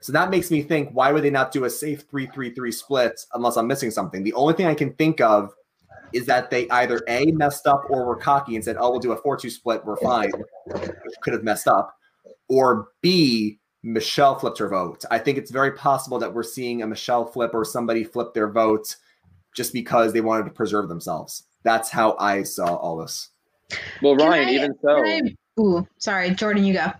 [0.00, 2.72] So that makes me think why would they not do a safe 3 3 3
[2.72, 4.22] split unless I'm missing something?
[4.22, 5.52] The only thing I can think of
[6.12, 9.12] is that they either A, messed up or were cocky and said, oh, we'll do
[9.12, 10.32] a 4 2 split, we're fine,
[10.66, 10.90] which
[11.22, 11.96] could have messed up,
[12.48, 15.04] or B, Michelle flipped her vote.
[15.10, 18.50] I think it's very possible that we're seeing a Michelle flip or somebody flip their
[18.50, 18.96] vote
[19.54, 21.44] just because they wanted to preserve themselves.
[21.62, 23.30] That's how I saw all this.
[24.02, 25.04] Well, Ryan, I, even so.
[25.04, 25.20] I,
[25.60, 26.92] ooh, sorry, Jordan, you go.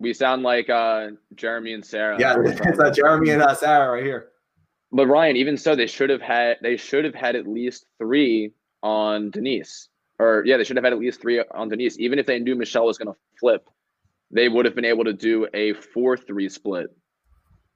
[0.00, 2.16] We sound like uh, Jeremy and Sarah.
[2.18, 4.28] Yeah, it's uh, Jeremy and uh, Sarah right here.
[4.90, 8.52] But Ryan, even so, they should have had they should have had at least three
[8.82, 11.98] on Denise, or yeah, they should have had at least three on Denise.
[11.98, 13.68] Even if they knew Michelle was going to flip,
[14.30, 16.86] they would have been able to do a four-three split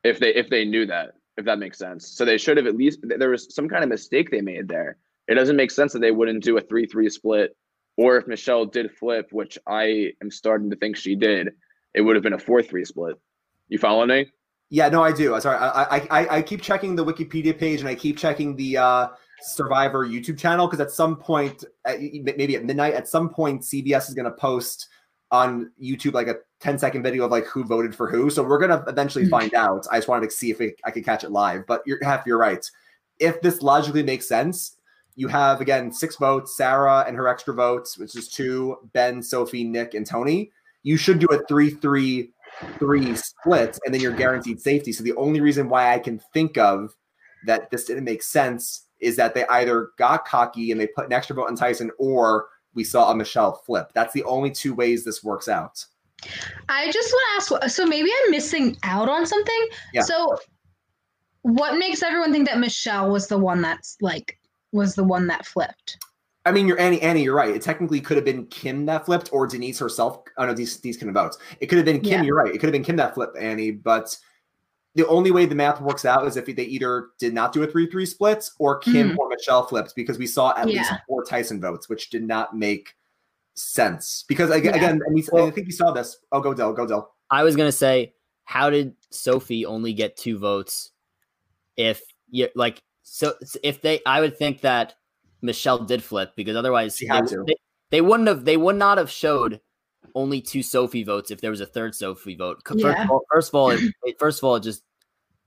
[0.04, 1.12] if they if they knew that.
[1.36, 2.08] If that makes sense.
[2.08, 4.98] So they should have at least there was some kind of mistake they made there.
[5.28, 7.56] It doesn't make sense that they wouldn't do a three-three split,
[7.96, 11.52] or if Michelle did flip, which I am starting to think she did,
[11.94, 13.16] it would have been a four-three split.
[13.68, 14.30] You following me?
[14.72, 15.34] Yeah, no, I do.
[15.34, 18.78] I'm sorry, I, I I keep checking the Wikipedia page and I keep checking the
[18.78, 19.08] uh,
[19.42, 24.08] Survivor YouTube channel because at some point, at, maybe at midnight, at some point, CBS
[24.08, 24.88] is going to post
[25.30, 28.30] on YouTube like a 10 second video of like who voted for who.
[28.30, 29.30] So we're going to eventually mm-hmm.
[29.32, 29.86] find out.
[29.92, 31.66] I just wanted to see if it, I could catch it live.
[31.66, 32.64] But you're half you're right.
[33.18, 34.76] If this logically makes sense,
[35.16, 39.64] you have again six votes: Sarah and her extra votes, which is two, Ben, Sophie,
[39.64, 40.50] Nick, and Tony.
[40.82, 42.32] You should do a three-three three
[43.16, 44.92] splits, and then you're guaranteed safety.
[44.92, 46.94] So the only reason why I can think of
[47.46, 51.12] that this didn't make sense is that they either got cocky and they put an
[51.12, 53.90] extra vote on Tyson, or we saw a Michelle flip.
[53.94, 55.84] That's the only two ways this works out.
[56.68, 59.68] I just want to ask so maybe I'm missing out on something.
[59.92, 60.02] Yeah.
[60.02, 60.38] So
[61.42, 64.38] what makes everyone think that Michelle was the one that's like
[64.70, 65.98] was the one that flipped?
[66.44, 67.00] I mean, you're Annie.
[67.00, 67.54] Annie, you're right.
[67.54, 70.22] It technically could have been Kim that flipped, or Denise herself.
[70.38, 71.38] Oh no, these these kind of votes.
[71.60, 72.20] It could have been Kim.
[72.20, 72.22] Yeah.
[72.22, 72.52] You're right.
[72.52, 73.70] It could have been Kim that flipped Annie.
[73.70, 74.16] But
[74.94, 77.66] the only way the math works out is if they either did not do a
[77.66, 79.18] three three split, or Kim mm-hmm.
[79.18, 80.80] or Michelle flipped, because we saw at yeah.
[80.80, 82.94] least four Tyson votes, which did not make
[83.54, 84.24] sense.
[84.26, 84.80] Because again, yeah.
[84.80, 86.18] again, and we, well, I think we saw this.
[86.32, 87.14] Oh, go Dell, go Dell.
[87.30, 88.14] I was gonna say,
[88.44, 90.90] how did Sophie only get two votes?
[91.76, 94.96] If you like, so if they, I would think that
[95.42, 97.44] Michelle did flip because otherwise she had they, to.
[97.46, 97.56] They,
[97.90, 98.44] they, wouldn't have.
[98.44, 99.60] They would not have showed
[100.14, 102.62] only two Sophie votes if there was a third Sophie vote.
[102.66, 103.04] First yeah.
[103.04, 104.82] of all, first of all, it, first of all, it just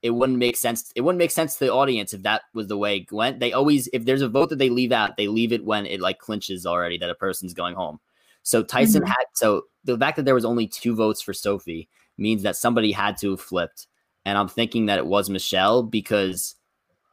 [0.02, 0.92] it wouldn't make sense.
[0.96, 3.40] It wouldn't make sense to the audience if that was the way it went.
[3.40, 6.00] They always, if there's a vote that they leave out, they leave it when it
[6.00, 8.00] like clinches already that a person's going home.
[8.44, 9.10] So Tyson mm-hmm.
[9.10, 12.92] had so the fact that there was only two votes for Sophie means that somebody
[12.92, 13.88] had to have flipped.
[14.26, 16.56] And I'm thinking that it was Michelle because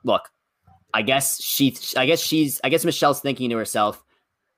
[0.04, 0.28] look,
[0.94, 4.02] I guess she, I guess she's, I guess Michelle's thinking to herself,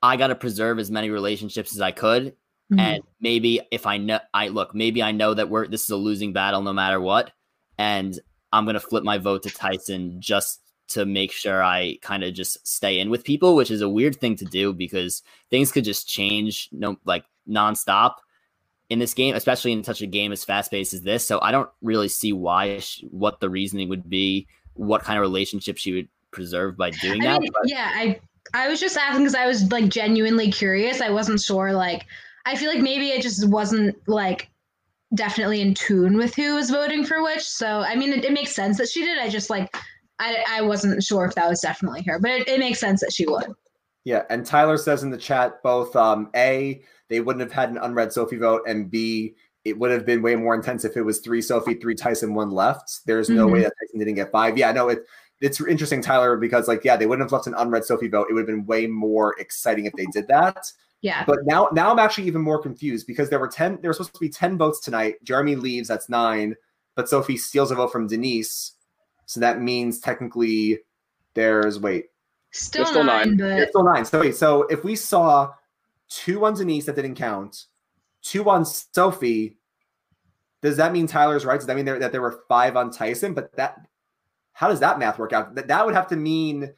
[0.01, 2.35] I got to preserve as many relationships as I could.
[2.71, 2.79] Mm-hmm.
[2.79, 5.95] And maybe if I know, I look, maybe I know that we're, this is a
[5.95, 7.31] losing battle no matter what.
[7.77, 8.19] And
[8.51, 12.33] I'm going to flip my vote to Tyson just to make sure I kind of
[12.33, 15.83] just stay in with people, which is a weird thing to do because things could
[15.83, 18.15] just change, no, like nonstop
[18.89, 21.25] in this game, especially in such a game as fast paced as this.
[21.25, 25.21] So I don't really see why, she, what the reasoning would be, what kind of
[25.21, 27.41] relationship she would preserved by doing I that.
[27.41, 27.67] Mean, but...
[27.67, 28.19] Yeah, I
[28.53, 31.01] I was just asking because I was like genuinely curious.
[31.01, 31.73] I wasn't sure.
[31.73, 32.05] Like,
[32.45, 34.49] I feel like maybe it just wasn't like
[35.15, 37.41] definitely in tune with who was voting for which.
[37.41, 39.17] So I mean, it, it makes sense that she did.
[39.17, 39.75] I just like
[40.19, 43.13] I I wasn't sure if that was definitely her, but it, it makes sense that
[43.13, 43.47] she would.
[44.03, 47.77] Yeah, and Tyler says in the chat both um, a they wouldn't have had an
[47.77, 51.19] unread Sophie vote, and b it would have been way more intense if it was
[51.19, 53.01] three Sophie, three Tyson, one left.
[53.07, 53.53] There's no mm-hmm.
[53.53, 54.59] way that Tyson didn't get five.
[54.59, 55.05] Yeah, no, it
[55.41, 58.27] it's interesting, Tyler, because like, yeah, they wouldn't have left an unread Sophie vote.
[58.29, 60.71] It would have been way more exciting if they did that.
[61.01, 61.23] Yeah.
[61.25, 63.77] But now, now I'm actually even more confused because there were ten.
[63.81, 65.15] There were supposed to be ten votes tonight.
[65.23, 65.87] Jeremy leaves.
[65.87, 66.55] That's nine.
[66.95, 68.71] But Sophie steals a vote from Denise,
[69.25, 70.79] so that means technically
[71.33, 72.05] there's wait.
[72.51, 73.59] Still, still nine, nine.
[73.59, 73.69] But...
[73.69, 74.05] still nine.
[74.05, 74.35] So wait.
[74.35, 75.51] So if we saw
[76.09, 77.65] two on Denise that didn't count,
[78.21, 79.57] two on Sophie,
[80.61, 81.57] does that mean Tyler's right?
[81.57, 83.33] Does that mean there, that there were five on Tyson?
[83.33, 83.85] But that
[84.55, 85.53] how does that math work out?
[85.53, 86.73] That, that would have to mean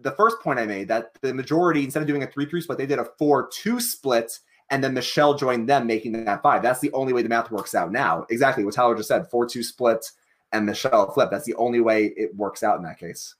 [0.00, 2.78] the first point I made that the majority, instead of doing a 3 3 split,
[2.78, 6.62] they did a 4 2 split, and then Michelle joined them, making that five.
[6.62, 8.26] That's the only way the math works out now.
[8.28, 10.04] Exactly what Tyler just said 4 2 split
[10.50, 11.30] and Michelle flip.
[11.30, 13.36] That's the only way it works out in that case.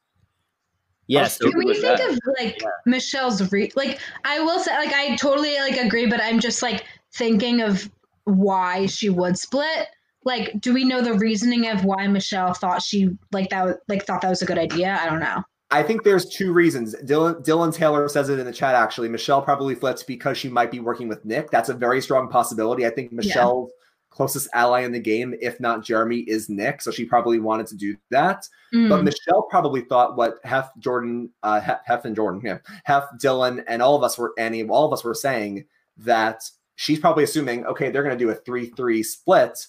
[1.09, 1.39] Yes.
[1.43, 2.09] Yeah, when you think that.
[2.09, 2.69] of like yeah.
[2.87, 6.85] Michelle's re like I will say like I totally like agree, but I'm just like
[7.13, 7.91] thinking of
[8.25, 9.89] why she would split
[10.25, 14.21] like do we know the reasoning of why michelle thought she like that like thought
[14.21, 15.43] that was a good idea i don't know
[15.73, 16.95] I think there's two reasons.
[17.05, 18.75] Dylan Dylan Taylor says it in the chat.
[18.75, 21.51] Actually, Michelle probably flipped because she might be working with Nick.
[21.51, 22.87] That's a very strong possibility.
[22.87, 24.15] I think Michelle's yeah.
[24.15, 26.83] closest ally in the game, if not Jeremy, is Nick.
[26.83, 28.47] So she probably wanted to do that.
[28.75, 28.91] Mm.
[28.91, 33.65] But Michelle probably thought what Hef Jordan, uh, Hef, Hef and Jordan, yeah, Hef Dylan,
[33.67, 35.65] and all of us were Annie, all of us were saying
[35.97, 36.43] that
[36.75, 39.67] she's probably assuming, okay, they're going to do a three three split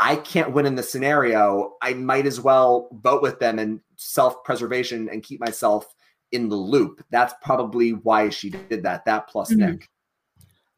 [0.00, 1.76] I can't win in this scenario.
[1.82, 5.94] I might as well vote with them and self preservation and keep myself
[6.32, 7.04] in the loop.
[7.10, 9.04] That's probably why she did that.
[9.04, 9.72] That plus mm-hmm.
[9.72, 9.88] Nick.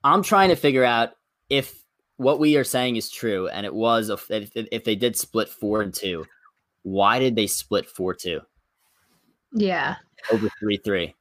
[0.03, 1.11] I'm trying to figure out
[1.49, 1.85] if
[2.16, 5.83] what we are saying is true, and it was if, if they did split four
[5.83, 6.27] and two,
[6.83, 8.41] why did they split four two?
[9.53, 9.97] Yeah,
[10.33, 11.14] over three three.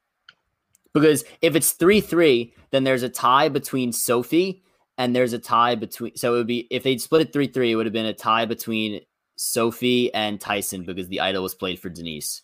[0.94, 4.64] Because if it's three three, then there's a tie between Sophie
[5.02, 6.16] and there's a tie between.
[6.16, 8.14] So it would be if they'd split it three three, it would have been a
[8.14, 9.02] tie between
[9.36, 12.44] Sophie and Tyson because the idol was played for Denise.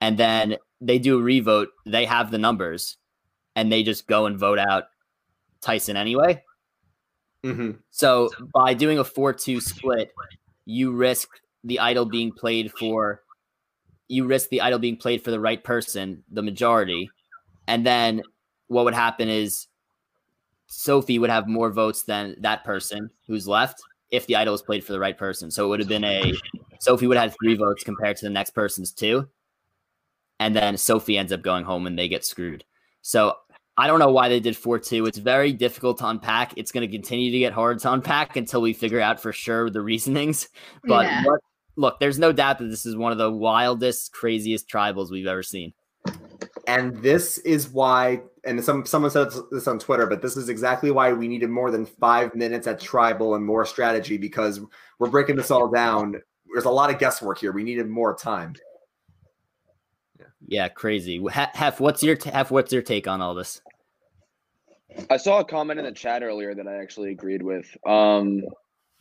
[0.00, 1.68] And then they do a revote.
[1.84, 2.96] They have the numbers,
[3.54, 4.84] and they just go and vote out
[5.60, 6.42] Tyson anyway.
[7.44, 7.72] Mm-hmm.
[7.90, 10.10] So by doing a four-two split,
[10.64, 11.28] you risk
[11.64, 13.20] the idol being played for.
[14.08, 17.10] You risk the idol being played for the right person, the majority,
[17.68, 18.22] and then
[18.68, 19.66] what would happen is
[20.76, 24.84] Sophie would have more votes than that person who's left if the idol was played
[24.84, 25.50] for the right person.
[25.50, 26.34] So it would have been a
[26.80, 29.28] Sophie would have had three votes compared to the next person's two.
[30.40, 32.64] And then Sophie ends up going home and they get screwed.
[33.02, 33.36] So
[33.76, 35.06] I don't know why they did 4 2.
[35.06, 36.54] It's very difficult to unpack.
[36.56, 39.70] It's going to continue to get hard to unpack until we figure out for sure
[39.70, 40.48] the reasonings.
[40.86, 41.24] But yeah.
[41.24, 41.40] what,
[41.76, 45.42] look, there's no doubt that this is one of the wildest, craziest tribals we've ever
[45.42, 45.72] seen.
[46.66, 50.90] And this is why, and some someone said this on Twitter, but this is exactly
[50.90, 54.60] why we needed more than five minutes at tribal and more strategy because
[54.98, 56.20] we're breaking this all down.
[56.52, 57.52] There's a lot of guesswork here.
[57.52, 58.54] We needed more time.
[60.18, 61.24] Yeah, yeah crazy.
[61.30, 63.60] Hef, what's your Hef, what's your take on all this?
[65.10, 67.66] I saw a comment in the chat earlier that I actually agreed with.
[67.86, 68.42] Um,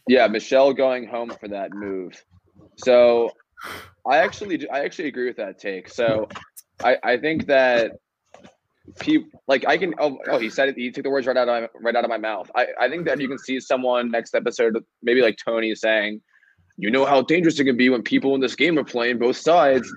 [0.07, 2.23] yeah, Michelle going home for that move.
[2.77, 3.31] So
[4.05, 5.89] I actually I actually agree with that take.
[5.89, 6.27] So
[6.83, 7.91] I, I think that
[8.99, 11.49] people like I can oh, oh he said it he took the words right out
[11.49, 12.49] of my, right out of my mouth.
[12.55, 16.21] I, I think that you can see someone next episode maybe like Tony saying,
[16.77, 19.37] you know how dangerous it can be when people in this game are playing both
[19.37, 19.91] sides.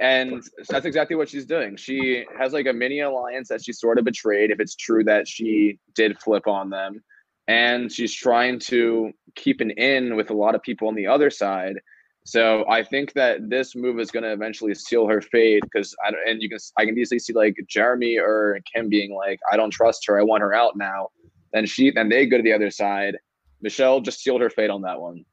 [0.00, 1.76] And that's exactly what she's doing.
[1.76, 5.28] She has like a mini alliance that she sort of betrayed if it's true that
[5.28, 7.04] she did flip on them.
[7.46, 11.30] And she's trying to keep an in with a lot of people on the other
[11.30, 11.76] side
[12.24, 16.12] so I think that this move is going to eventually seal her fate because I
[16.26, 19.70] and you can I can easily see like Jeremy or Kim being like I don't
[19.70, 21.08] trust her I want her out now.
[21.52, 23.16] Then she then they go to the other side.
[23.60, 25.24] Michelle just sealed her fate on that one.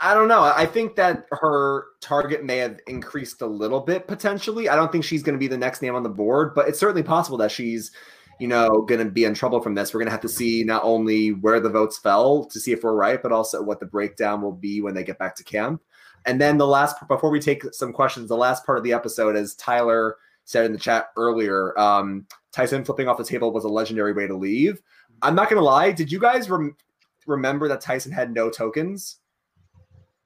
[0.00, 0.42] I don't know.
[0.42, 4.68] I think that her target may have increased a little bit potentially.
[4.68, 6.78] I don't think she's going to be the next name on the board, but it's
[6.78, 7.90] certainly possible that she's
[8.38, 9.92] you know, going to be in trouble from this.
[9.92, 12.82] We're going to have to see not only where the votes fell to see if
[12.82, 15.82] we're right, but also what the breakdown will be when they get back to camp.
[16.26, 19.36] And then the last, before we take some questions, the last part of the episode,
[19.36, 23.68] as Tyler said in the chat earlier, um, Tyson flipping off the table was a
[23.68, 24.80] legendary way to leave.
[25.22, 25.90] I'm not going to lie.
[25.92, 26.76] Did you guys rem-
[27.26, 29.18] remember that Tyson had no tokens?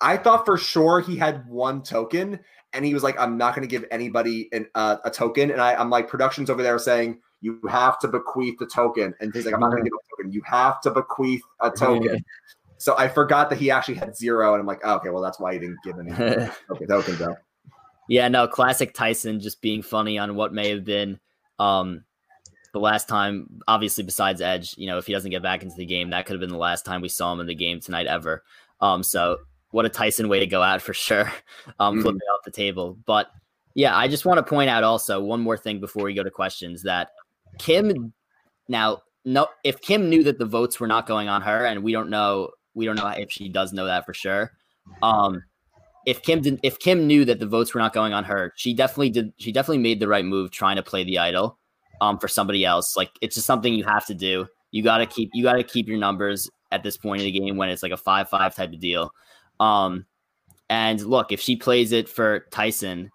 [0.01, 2.41] I thought for sure he had one token,
[2.73, 5.61] and he was like, "I'm not going to give anybody an, uh, a token." And
[5.61, 9.15] I, I'm like, productions over there saying, you have to bequeath the token.
[9.21, 10.33] And he's like, I'm not going to give a token.
[10.33, 12.25] You have to bequeath a token.
[12.79, 15.39] So I forgot that he actually had zero, and I'm like, oh, okay, well that's
[15.39, 16.11] why he didn't give any
[16.71, 17.37] okay, tokens though.
[18.09, 21.21] Yeah, no, classic Tyson just being funny on what may have been
[21.59, 22.05] um,
[22.73, 23.61] the last time.
[23.69, 26.35] Obviously, besides Edge, you know, if he doesn't get back into the game, that could
[26.35, 28.43] have been the last time we saw him in the game tonight ever.
[28.81, 29.39] Um, so
[29.71, 31.33] what a Tyson way to go out for sure,
[31.79, 32.03] um, mm-hmm.
[32.03, 32.99] flipping off the table.
[33.07, 33.31] But
[33.75, 36.31] yeah, I just want to point out also one more thing before we go to
[36.31, 37.11] questions that
[37.59, 38.13] Kim
[38.69, 41.93] now no if Kim knew that the votes were not going on her and we
[41.93, 44.53] don't know we don't know if she does know that for sure.
[45.03, 45.43] Um
[46.07, 48.75] if Kim did if Kim knew that the votes were not going on her, she
[48.75, 51.59] definitely did she definitely made the right move trying to play the idol
[52.01, 52.97] um for somebody else.
[52.97, 54.47] Like it's just something you have to do.
[54.71, 57.39] You got to keep you got to keep your numbers at this point in the
[57.39, 59.13] game when it's like a 5-5 type of deal.
[59.61, 60.07] Um
[60.71, 63.11] and look, if she plays it for Tyson,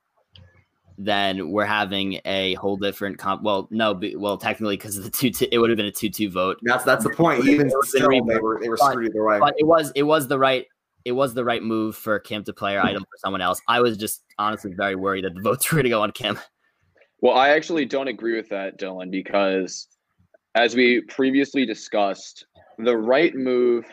[0.98, 3.44] then we're having a whole different comp.
[3.44, 6.58] Well, no, well, technically because of the two, it would have been a two-two vote.
[6.64, 7.46] That's that's the point.
[7.46, 9.40] Even still, they were they were screwed either way.
[9.40, 10.66] But it was it was the right
[11.06, 13.62] it was the right move for Kim to play her idol for someone else.
[13.68, 16.38] I was just honestly very worried that the votes were going to go on Kim.
[17.22, 19.88] Well, I actually don't agree with that, Dylan, because
[20.56, 22.46] as we previously discussed,
[22.78, 23.86] the right move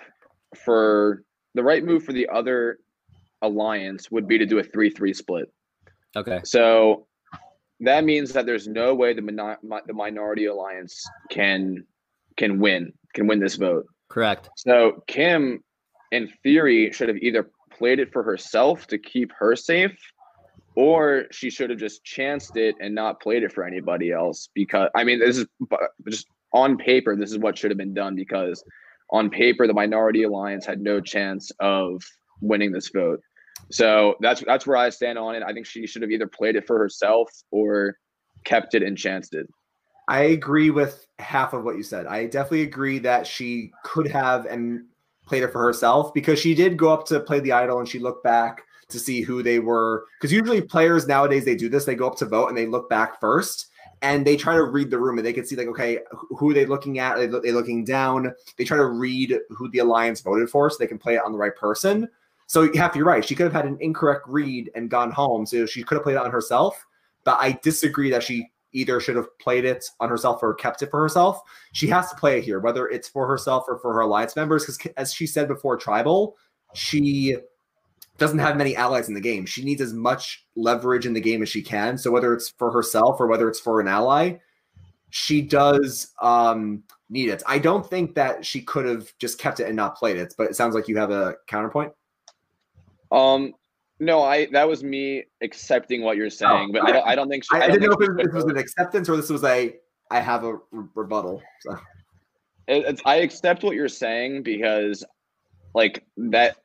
[0.65, 1.23] for
[1.55, 2.79] the right move for the other
[3.43, 5.53] alliance would be to do a three-three split.
[6.17, 6.41] Okay.
[6.45, 7.07] So
[7.81, 9.57] that means that there's no way the
[9.87, 11.85] the minority alliance can
[12.37, 13.87] can win can win this vote.
[14.09, 14.49] Correct.
[14.57, 15.63] So Kim,
[16.13, 19.99] in theory, should have either played it for herself to keep her safe,
[20.77, 24.49] or she should have just chanced it and not played it for anybody else.
[24.55, 25.47] Because I mean, this is
[26.09, 28.63] just on paper, this is what should have been done because
[29.11, 32.03] on paper, the minority alliance had no chance of
[32.41, 33.21] winning this vote.
[33.71, 35.43] So that's that's where I stand on it.
[35.43, 37.97] I think she should have either played it for herself or
[38.45, 39.47] kept it and chanced it.
[40.09, 42.07] I agree with half of what you said.
[42.07, 44.85] I definitely agree that she could have and
[45.27, 47.99] played it for herself because she did go up to play the idol and she
[47.99, 50.05] looked back to see who they were.
[50.21, 52.91] Because usually players nowadays they do this, they go up to vote and they look
[52.91, 53.69] back first
[54.03, 56.55] and they try to read the room and they can see like okay who are
[56.55, 60.51] they looking at are they looking down they try to read who the alliance voted
[60.51, 62.09] for so they can play it on the right person
[62.47, 65.11] so you have to be right she could have had an incorrect read and gone
[65.11, 66.85] home so she could have played it on herself
[67.25, 70.91] but i disagree that she either should have played it on herself or kept it
[70.91, 71.41] for herself
[71.73, 74.65] she has to play it here whether it's for herself or for her alliance members
[74.67, 76.37] because as she said before tribal
[76.75, 77.37] she
[78.19, 79.45] doesn't have many allies in the game.
[79.45, 81.99] She needs as much leverage in the game as she can.
[81.99, 84.37] So whether it's for herself or whether it's for an ally,
[85.11, 87.43] she does um, need it.
[87.47, 90.49] I don't think that she could have just kept it and not played it, but
[90.49, 91.93] it sounds like you have a counterpoint.
[93.15, 93.55] Um,
[94.01, 97.09] no, I that was me accepting what you're saying, oh, but I don't.
[97.09, 97.45] I don't think.
[97.45, 99.77] She, I, I, didn't know if this was an acceptance or this was a
[100.11, 101.41] I have a re- rebuttal.
[101.61, 101.79] So.
[102.67, 105.05] It, I accept what you're saying because,
[105.75, 106.57] like that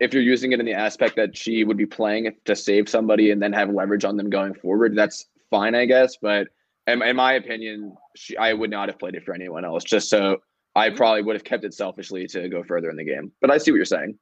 [0.00, 3.30] if you're using it in the aspect that she would be playing to save somebody
[3.30, 6.16] and then have leverage on them going forward, that's fine, I guess.
[6.20, 6.48] But
[6.88, 9.84] in, in my opinion, she, I would not have played it for anyone else.
[9.84, 10.38] Just so
[10.74, 10.96] I mm-hmm.
[10.96, 13.30] probably would have kept it selfishly to go further in the game.
[13.40, 14.18] But I see what you're saying.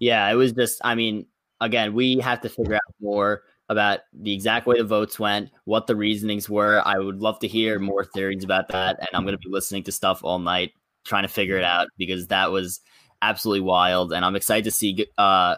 [0.00, 0.80] Yeah, it was just.
[0.82, 1.26] I mean,
[1.60, 5.86] again, we have to figure out more about the exact way the votes went, what
[5.86, 6.82] the reasonings were.
[6.84, 9.84] I would love to hear more theories about that, and I'm going to be listening
[9.84, 10.72] to stuff all night
[11.04, 12.80] trying to figure it out because that was
[13.22, 15.56] absolutely wild, and I'm excited to see uh,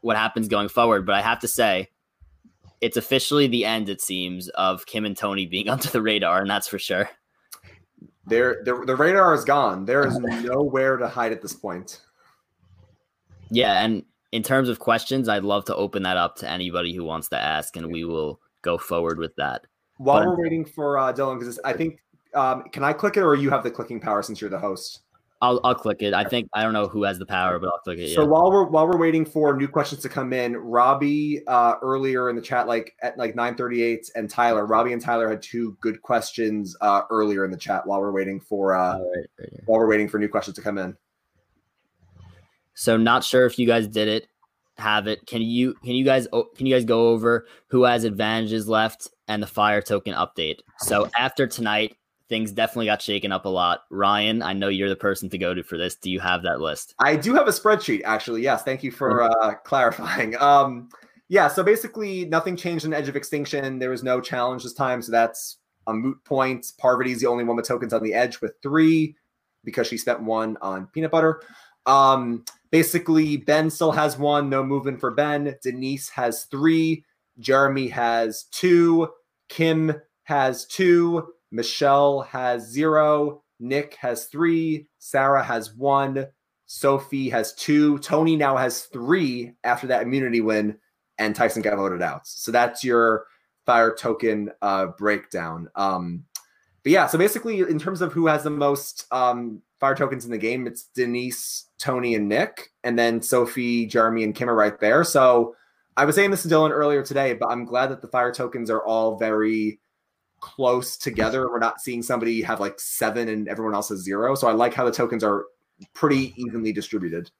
[0.00, 1.04] what happens going forward.
[1.04, 1.88] But I have to say,
[2.80, 6.50] it's officially the end, it seems, of Kim and Tony being under the radar, and
[6.50, 7.10] that's for sure.
[8.26, 9.84] There, the, the radar is gone.
[9.84, 12.00] There is nowhere to hide at this point.
[13.50, 17.04] Yeah, and in terms of questions, I'd love to open that up to anybody who
[17.04, 19.66] wants to ask, and we will go forward with that.
[19.98, 22.00] While but, we're waiting for uh, Dylan, because I think,
[22.34, 25.00] um, can I click it, or you have the clicking power since you're the host?
[25.42, 26.12] I'll I'll click it.
[26.12, 28.14] I think I don't know who has the power, but I'll click it.
[28.14, 28.28] So yeah.
[28.28, 32.36] while we're while we're waiting for new questions to come in, Robbie uh, earlier in
[32.36, 35.78] the chat, like at like nine thirty eight, and Tyler, Robbie and Tyler had two
[35.80, 39.80] good questions uh, earlier in the chat while we're waiting for uh, right, right while
[39.80, 40.94] we're waiting for new questions to come in.
[42.74, 44.28] So not sure if you guys did it,
[44.78, 45.26] have it.
[45.26, 49.42] Can you can you guys can you guys go over who has advantages left and
[49.42, 50.60] the fire token update?
[50.78, 51.96] So after tonight,
[52.30, 53.82] things definitely got shaken up a lot.
[53.90, 55.96] Ryan, I know you're the person to go to for this.
[55.96, 56.94] Do you have that list?
[56.98, 58.42] I do have a spreadsheet, actually.
[58.42, 60.36] Yes, thank you for uh, clarifying.
[60.40, 60.88] Um,
[61.28, 63.78] yeah, so basically, nothing changed in Edge of Extinction.
[63.78, 66.72] There was no challenge this time, so that's a moot point.
[66.78, 69.16] Parvati's the only one with tokens on the edge with three
[69.64, 71.42] because she spent one on peanut butter.
[71.86, 75.54] Um, basically, Ben still has one, no movement for Ben.
[75.62, 77.04] Denise has three.
[77.38, 79.08] Jeremy has two.
[79.48, 79.94] Kim
[80.24, 81.28] has two.
[81.50, 83.42] Michelle has zero.
[83.58, 84.86] Nick has three.
[84.98, 86.26] Sarah has one.
[86.66, 87.98] Sophie has two.
[87.98, 90.78] Tony now has three after that immunity win,
[91.18, 92.26] and Tyson got voted out.
[92.26, 93.26] So that's your
[93.66, 95.68] fire token uh, breakdown.
[95.74, 96.24] Um,
[96.82, 100.30] but yeah, so basically, in terms of who has the most um, fire tokens in
[100.30, 104.78] the game, it's Denise, Tony, and Nick, and then Sophie, Jeremy, and Kim are right
[104.78, 105.02] there.
[105.02, 105.56] So
[105.96, 108.70] I was saying this to Dylan earlier today, but I'm glad that the fire tokens
[108.70, 109.80] are all very
[110.40, 111.50] close together.
[111.50, 114.34] We're not seeing somebody have like seven and everyone else has zero.
[114.34, 115.46] So I like how the tokens are
[115.94, 117.30] pretty evenly distributed.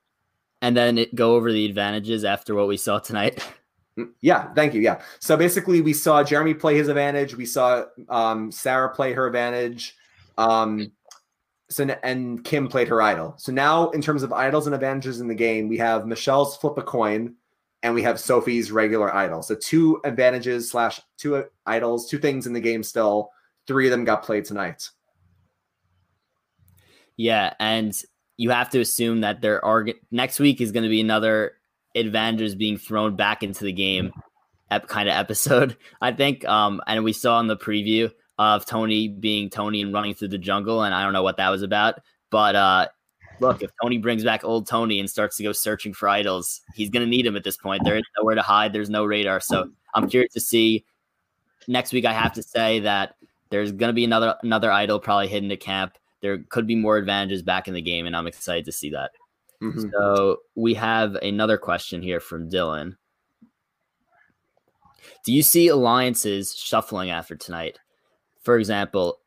[0.62, 3.46] And then it, go over the advantages after what we saw tonight.
[3.98, 4.80] Mm, yeah, thank you.
[4.80, 5.02] Yeah.
[5.18, 7.34] So basically, we saw Jeremy play his advantage.
[7.34, 9.96] We saw um, Sarah play her advantage.
[10.38, 10.92] Um,
[11.70, 13.34] so and Kim played her idol.
[13.38, 16.76] So now, in terms of idols and advantages in the game, we have Michelle's flip
[16.76, 17.36] a coin,
[17.82, 19.42] and we have Sophie's regular idol.
[19.42, 23.30] So two advantages slash two idols, two things in the game still.
[23.66, 24.90] Three of them got played tonight.
[27.16, 27.96] Yeah, and
[28.36, 31.52] you have to assume that there are next week is going to be another
[31.94, 34.12] advantages being thrown back into the game
[34.86, 35.76] kind of episode.
[36.00, 38.10] I think, um, and we saw in the preview
[38.40, 41.50] of Tony being Tony and running through the jungle, and I don't know what that
[41.50, 42.88] was about, but uh,
[43.38, 46.88] look, if Tony brings back old Tony and starts to go searching for idols, he's
[46.88, 47.84] going to need him at this point.
[47.84, 48.72] There is nowhere to hide.
[48.72, 49.40] There's no radar.
[49.40, 50.86] So I'm curious to see
[51.68, 52.06] next week.
[52.06, 53.16] I have to say that
[53.50, 55.98] there's going to be another another idol probably hidden at camp.
[56.22, 59.10] There could be more advantages back in the game, and I'm excited to see that.
[59.62, 59.90] Mm-hmm.
[59.90, 62.96] So we have another question here from Dylan.
[65.26, 67.78] Do you see alliances shuffling after tonight?
[68.40, 69.20] For example,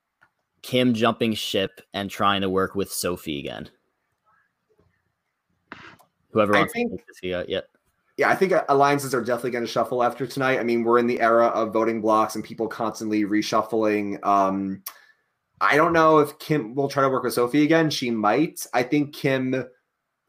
[0.63, 3.69] Kim jumping ship and trying to work with Sophie again?
[6.31, 7.61] Whoever wants think, to see this, yeah, yeah.
[8.17, 10.59] Yeah, I think alliances are definitely going to shuffle after tonight.
[10.59, 14.23] I mean, we're in the era of voting blocs and people constantly reshuffling.
[14.25, 14.83] Um,
[15.61, 17.89] I don't know if Kim will try to work with Sophie again.
[17.89, 18.65] She might.
[18.73, 19.65] I think Kim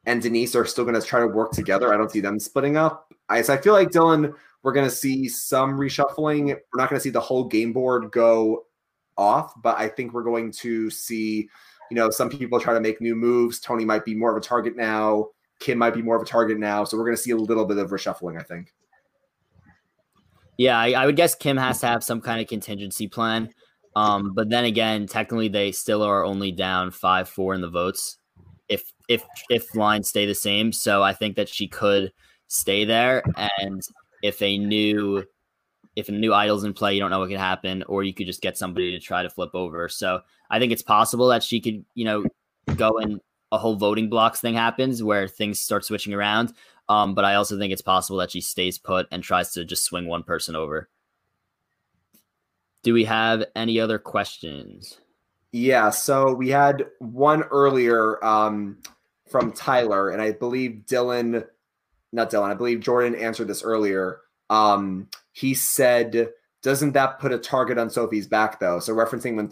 [0.07, 1.93] and Denise are still going to try to work together.
[1.93, 3.13] I don't see them splitting up.
[3.29, 6.49] I, so I feel like Dylan, we're going to see some reshuffling.
[6.49, 8.65] We're not going to see the whole game board go
[9.17, 11.49] off, but I think we're going to see,
[11.91, 13.61] you know, some people try to make new moves.
[13.61, 15.29] Tony might be more of a target now.
[15.61, 16.85] Kim might be more of a target now.
[16.85, 18.73] So we're going to see a little bit of reshuffling, I think.
[20.57, 23.51] Yeah, I, I, would guess Kim has to have some kind of contingency plan.
[23.97, 28.19] Um, but then again, technically they still are only down five four in the votes
[28.69, 30.73] if if if lines stay the same.
[30.73, 32.13] So I think that she could
[32.49, 33.23] stay there.
[33.59, 33.83] And
[34.23, 35.25] if a new
[35.97, 38.27] if a new idol's in play, you don't know what could happen, or you could
[38.27, 39.89] just get somebody to try to flip over.
[39.89, 40.21] So
[40.51, 42.25] I think it's possible that she could, you know,
[42.77, 43.21] go and
[43.53, 46.53] a whole voting blocs thing happens where things start switching around.
[46.89, 49.85] Um, but I also think it's possible that she stays put and tries to just
[49.85, 50.89] swing one person over.
[52.83, 54.99] Do we have any other questions?
[55.53, 58.79] Yeah, so we had one earlier um,
[59.31, 61.47] from Tyler, and I believe Dylan,
[62.13, 64.21] not Dylan, I believe Jordan answered this earlier.
[64.55, 66.31] Um, he said,
[66.63, 68.79] doesn't that put a target on Sophie's back, though?
[68.79, 69.51] So, referencing when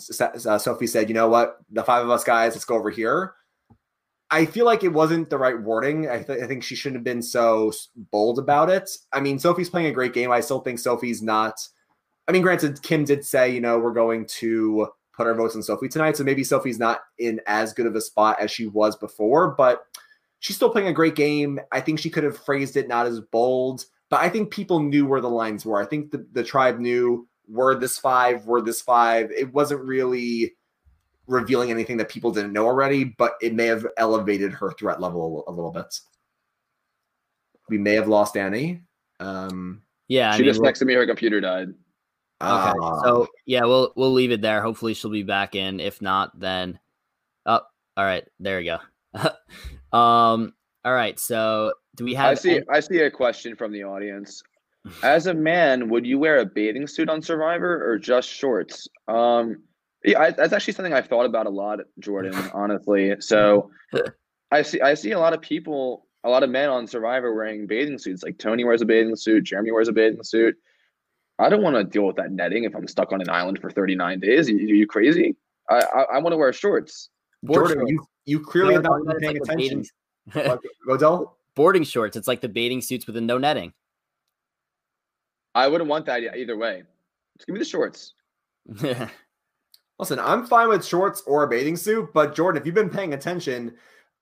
[0.50, 3.34] uh, Sophie said, you know what, the five of us guys, let's go over here.
[4.30, 6.08] I feel like it wasn't the right wording.
[6.08, 7.70] I, th- I, think she shouldn't have been so
[8.10, 8.90] bold about it.
[9.12, 10.32] I mean, Sophie's playing a great game.
[10.32, 11.68] I still think Sophie's not.
[12.26, 15.62] I mean, granted, Kim did say, you know, we're going to put our votes on
[15.62, 16.16] Sophie tonight.
[16.16, 19.84] So maybe Sophie's not in as good of a spot as she was before, but
[20.38, 21.60] she's still playing a great game.
[21.70, 25.06] I think she could have phrased it not as bold, but I think people knew
[25.06, 25.80] where the lines were.
[25.80, 29.30] I think the, the tribe knew were this five, were this five.
[29.30, 30.52] It wasn't really
[31.26, 35.44] revealing anything that people didn't know already, but it may have elevated her threat level
[35.48, 35.98] a, a little bit.
[37.70, 38.82] We may have lost Annie.
[39.18, 41.68] Um, yeah, she I mean, just texted me her computer died.
[42.42, 44.60] Okay, uh, so yeah, we'll we'll leave it there.
[44.60, 45.80] Hopefully, she'll be back in.
[45.80, 46.78] If not, then
[47.46, 47.62] oh,
[47.96, 48.78] all right, there we go.
[49.96, 50.52] um,
[50.84, 51.18] all right.
[51.18, 52.30] So, do we have?
[52.30, 52.56] I see.
[52.56, 54.42] Any- I see a question from the audience.
[55.02, 58.88] As a man, would you wear a bathing suit on Survivor or just shorts?
[59.06, 59.62] Um,
[60.04, 62.34] yeah, I, that's actually something I've thought about a lot, Jordan.
[62.54, 63.70] honestly, so
[64.50, 67.66] I see I see a lot of people, a lot of men on Survivor wearing
[67.66, 68.22] bathing suits.
[68.24, 70.56] Like Tony wears a bathing suit, Jeremy wears a bathing suit.
[71.38, 73.70] I don't want to deal with that netting if I'm stuck on an island for
[73.70, 74.48] 39 days.
[74.48, 75.36] Are you, crazy?
[75.70, 77.08] I I, I want to wear shorts.
[77.44, 79.84] Board Jordan, you you clearly have not been paying like attention.
[80.88, 81.32] Godell?
[81.54, 82.16] Boarding shorts.
[82.16, 83.72] It's like the bathing suits with the no netting.
[85.54, 86.82] I wouldn't want that either way.
[87.36, 88.14] Just give me the shorts.
[89.98, 93.14] Listen, I'm fine with shorts or a bathing suit, but Jordan, if you've been paying
[93.14, 93.74] attention,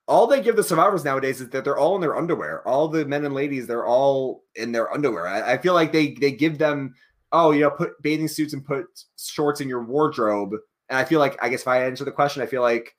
[0.07, 2.67] all they give the survivors nowadays is that they're all in their underwear.
[2.67, 5.27] All the men and ladies, they're all in their underwear.
[5.27, 6.93] I, I feel like they they give them,
[7.31, 8.85] oh, you know, put bathing suits and put
[9.17, 10.53] shorts in your wardrobe.
[10.89, 12.95] And I feel like, I guess if I answer the question, I feel like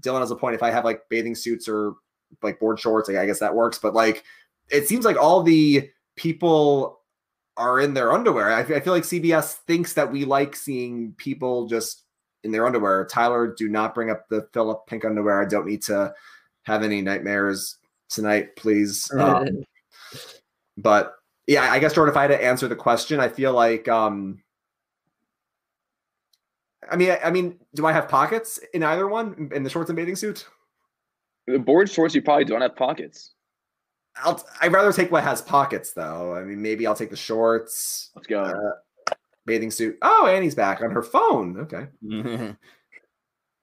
[0.00, 0.56] Dylan has a point.
[0.56, 1.94] If I have like bathing suits or
[2.42, 3.78] like board shorts, like, I guess that works.
[3.78, 4.24] But like,
[4.70, 7.00] it seems like all the people
[7.56, 8.52] are in their underwear.
[8.52, 12.02] I, I feel like CBS thinks that we like seeing people just
[12.44, 13.06] in their underwear.
[13.06, 15.42] Tyler, do not bring up the Phillip pink underwear.
[15.42, 16.14] I don't need to
[16.64, 17.76] have any nightmares
[18.08, 19.10] tonight, please.
[19.12, 19.64] Um,
[20.76, 21.14] but
[21.46, 24.42] yeah, I guess Jordan, if I had to answer the question, I feel like um
[26.88, 29.96] I mean, I, mean, do I have pockets in either one in the shorts and
[29.96, 30.46] bathing suit?
[31.46, 33.34] The board shorts, you probably don't have pockets.
[34.16, 34.42] I'll.
[34.60, 36.34] I'd rather take what has pockets, though.
[36.34, 38.10] I mean, maybe I'll take the shorts.
[38.14, 38.42] Let's go.
[38.42, 39.98] Uh, bathing suit.
[40.02, 41.60] Oh, Annie's back on her phone.
[41.60, 41.86] Okay.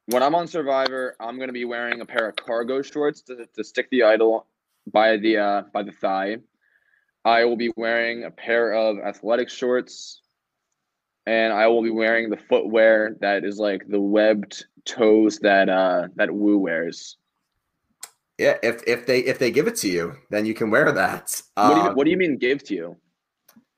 [0.08, 3.64] when I'm on Survivor, I'm gonna be wearing a pair of cargo shorts to, to
[3.64, 4.48] stick the idol
[4.92, 6.38] by the uh, by the thigh.
[7.26, 10.22] I will be wearing a pair of athletic shorts,
[11.26, 16.08] and I will be wearing the footwear that is like the webbed toes that uh
[16.16, 17.18] that Wu wears.
[18.38, 21.42] Yeah, if if they if they give it to you, then you can wear that.
[21.56, 22.98] What do you, um, what do you mean give to you?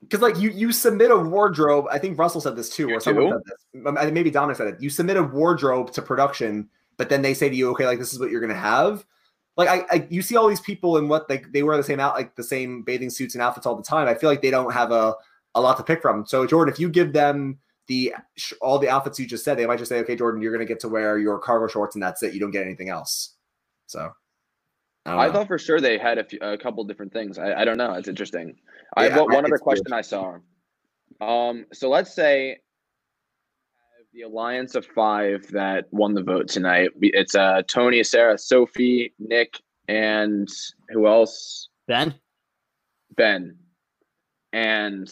[0.08, 1.86] because like you you submit a wardrobe.
[1.90, 3.86] I think Russell said this too, or someone said this.
[3.86, 4.80] Um, maybe Domenick said it.
[4.80, 8.12] You submit a wardrobe to production, but then they say to you, okay, like this
[8.12, 9.04] is what you're gonna have.
[9.56, 12.00] Like I, I you see all these people in what like they wear the same
[12.00, 14.06] out like the same bathing suits and outfits all the time.
[14.08, 15.14] I feel like they don't have a
[15.54, 16.26] a lot to pick from.
[16.26, 18.14] So Jordan, if you give them the
[18.60, 20.80] all the outfits you just said, they might just say, okay, Jordan, you're gonna get
[20.80, 22.34] to wear your cargo shorts and that's it.
[22.34, 23.34] You don't get anything else.
[23.86, 24.12] So
[25.06, 27.38] I, I thought for sure they had a, few, a couple different things.
[27.38, 27.92] I, I don't know.
[27.94, 28.56] It's interesting.
[28.96, 30.38] I have one other question I saw.
[31.20, 32.58] Um, so let's say
[34.12, 36.90] the alliance of five that won the vote tonight.
[37.00, 40.48] It's uh Tony, Sarah, Sophie, Nick, and
[40.88, 41.68] who else?
[41.86, 42.14] Ben.
[43.14, 43.56] Ben.
[44.52, 45.08] And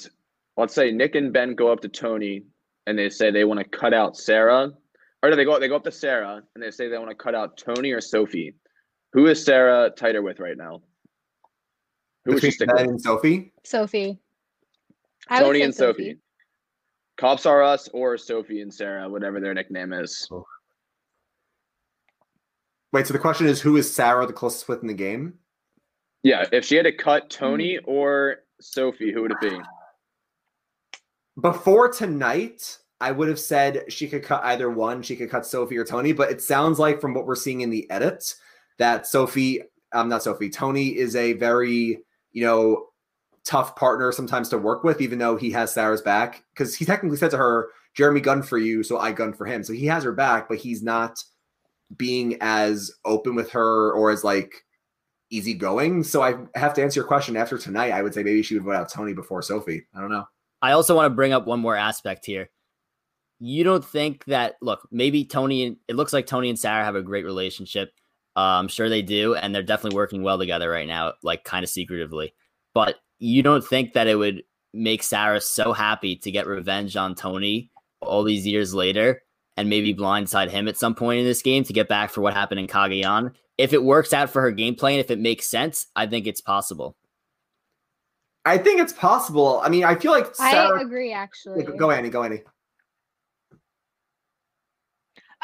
[0.56, 2.44] let's say Nick and Ben go up to Tony
[2.86, 4.72] and they say they want to cut out Sarah.
[5.22, 7.16] Or do they go they go up to Sarah and they say they want to
[7.16, 8.54] cut out Tony or Sophie.
[9.14, 10.82] Who is Sarah tighter with right now?
[12.24, 12.88] Who Between Ben with?
[12.88, 13.52] and Sophie?
[13.62, 14.18] Sophie.
[15.28, 16.02] Tony and Sophie.
[16.02, 16.18] Sophie.
[17.16, 20.28] Cops are us or Sophie and Sarah, whatever their nickname is.
[20.32, 20.44] Oh.
[22.92, 25.34] Wait, so the question is who is Sarah the closest with in the game?
[26.24, 27.88] Yeah, if she had to cut Tony hmm.
[27.88, 29.56] or Sophie, who would it be?
[31.40, 35.02] Before tonight, I would have said she could cut either one.
[35.02, 37.70] She could cut Sophie or Tony, but it sounds like from what we're seeing in
[37.70, 38.34] the edit
[38.78, 39.62] that Sophie,
[39.92, 41.98] I'm um, not Sophie, Tony is a very,
[42.32, 42.86] you know,
[43.44, 46.44] tough partner sometimes to work with, even though he has Sarah's back.
[46.52, 49.62] Because he technically said to her, Jeremy gun for you, so I gun for him.
[49.62, 51.22] So he has her back, but he's not
[51.96, 54.64] being as open with her or as like
[55.30, 56.02] easygoing.
[56.02, 57.92] So I have to answer your question after tonight.
[57.92, 59.84] I would say maybe she would vote out Tony before Sophie.
[59.94, 60.24] I don't know.
[60.62, 62.50] I also want to bring up one more aspect here.
[63.38, 66.96] You don't think that look, maybe Tony and it looks like Tony and Sarah have
[66.96, 67.92] a great relationship.
[68.36, 71.62] Uh, I'm sure they do, and they're definitely working well together right now, like kind
[71.62, 72.34] of secretively.
[72.74, 77.14] But you don't think that it would make Sarah so happy to get revenge on
[77.14, 77.70] Tony
[78.00, 79.22] all these years later
[79.56, 82.34] and maybe blindside him at some point in this game to get back for what
[82.34, 83.32] happened in Cagayan?
[83.56, 86.40] If it works out for her gameplay and if it makes sense, I think it's
[86.40, 86.96] possible.
[88.44, 89.60] I think it's possible.
[89.64, 90.78] I mean, I feel like Sarah...
[90.78, 91.12] I agree.
[91.12, 92.10] Actually, go Annie.
[92.10, 92.42] Go Annie.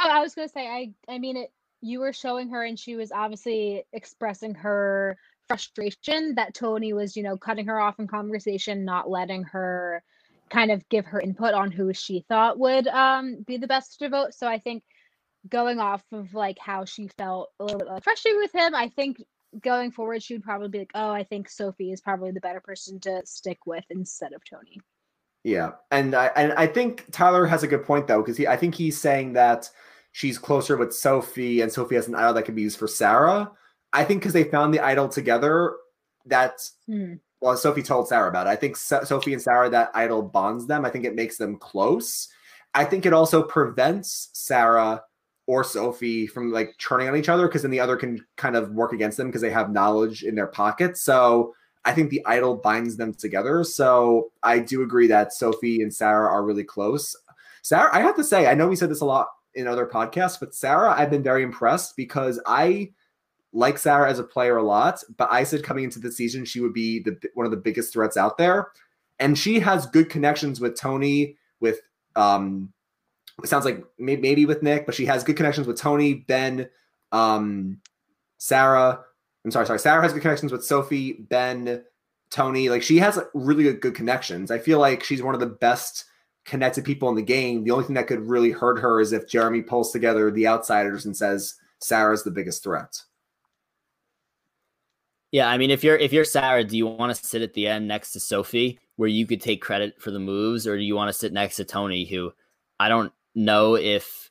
[0.03, 1.53] Oh, I was gonna say, I, I mean, it.
[1.81, 5.17] You were showing her, and she was obviously expressing her
[5.49, 10.03] frustration that Tony was, you know, cutting her off in conversation, not letting her
[10.51, 14.09] kind of give her input on who she thought would um, be the best to
[14.09, 14.35] vote.
[14.35, 14.83] So I think
[15.49, 18.89] going off of like how she felt a little bit like frustrated with him, I
[18.89, 19.23] think
[19.61, 22.61] going forward she would probably be like, oh, I think Sophie is probably the better
[22.61, 24.81] person to stick with instead of Tony.
[25.43, 28.57] Yeah, and I and I think Tyler has a good point though because he I
[28.57, 29.71] think he's saying that
[30.13, 33.51] she's closer with Sophie and Sophie has an idol that can be used for Sarah.
[33.93, 35.77] I think because they found the idol together,
[36.27, 37.15] that's hmm.
[37.41, 38.51] well, Sophie told Sarah about it.
[38.51, 40.85] I think so- Sophie and Sarah, that idol bonds them.
[40.85, 42.29] I think it makes them close.
[42.75, 45.03] I think it also prevents Sarah
[45.47, 48.71] or Sophie from like turning on each other because then the other can kind of
[48.71, 51.03] work against them because they have knowledge in their pockets.
[51.03, 51.55] So
[51.85, 53.65] I think the idol binds them together.
[53.65, 57.17] So I do agree that Sophie and Sarah are really close.
[57.63, 60.39] Sarah, I have to say, I know we said this a lot in other podcasts,
[60.39, 62.91] but Sarah, I've been very impressed because I
[63.53, 66.61] like Sarah as a player a lot, but I said coming into the season she
[66.61, 68.69] would be the one of the biggest threats out there,
[69.19, 71.81] and she has good connections with Tony, with
[72.17, 72.73] um,
[73.43, 76.69] it sounds like maybe with Nick, but she has good connections with Tony, Ben,
[77.13, 77.81] um,
[78.39, 79.01] Sarah.
[79.45, 79.79] I'm sorry, sorry.
[79.79, 81.83] Sarah has good connections with Sophie, Ben,
[82.31, 82.69] Tony.
[82.69, 84.51] Like she has really good, good connections.
[84.51, 86.05] I feel like she's one of the best
[86.51, 87.65] connected people in the game.
[87.65, 91.07] The only thing that could really hurt her is if Jeremy pulls together the outsiders
[91.07, 93.01] and says Sarah's the biggest threat.
[95.31, 97.69] Yeah, I mean, if you're if you're Sarah, do you want to sit at the
[97.69, 100.97] end next to Sophie, where you could take credit for the moves, or do you
[100.97, 102.33] want to sit next to Tony, who
[102.81, 104.31] I don't know if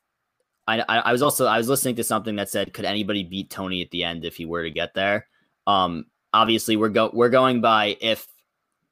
[0.68, 3.82] I, I was also I was listening to something that said, could anybody beat Tony
[3.82, 5.26] at the end if he were to get there?
[5.66, 8.28] Um, obviously, we're go we're going by if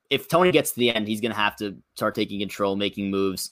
[0.10, 3.12] if Tony gets to the end, he's going to have to start taking control, making
[3.12, 3.52] moves.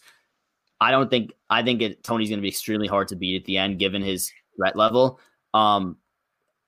[0.80, 3.45] I don't think I think it, Tony's going to be extremely hard to beat at
[3.45, 5.20] the end, given his threat level.
[5.53, 5.97] Um,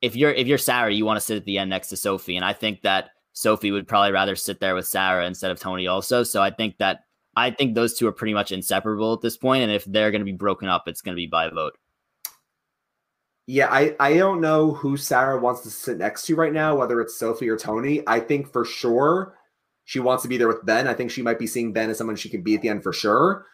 [0.02, 2.36] if you're if you're Sarah, you want to sit at the end next to Sophie,
[2.36, 5.88] and I think that Sophie would probably rather sit there with Sarah instead of Tony
[5.88, 6.24] also.
[6.24, 7.04] So I think that
[7.36, 10.22] I think those two are pretty much inseparable at this point, and if they're going
[10.22, 11.78] to be broken up, it's going to be by vote.
[13.46, 17.00] Yeah, I, I don't know who Sarah wants to sit next to right now, whether
[17.00, 18.04] it's Sophie or Tony.
[18.06, 19.37] I think for sure
[19.88, 20.86] she wants to be there with Ben.
[20.86, 22.84] I think she might be seeing Ben as someone she can be at the end
[22.84, 23.46] for sure.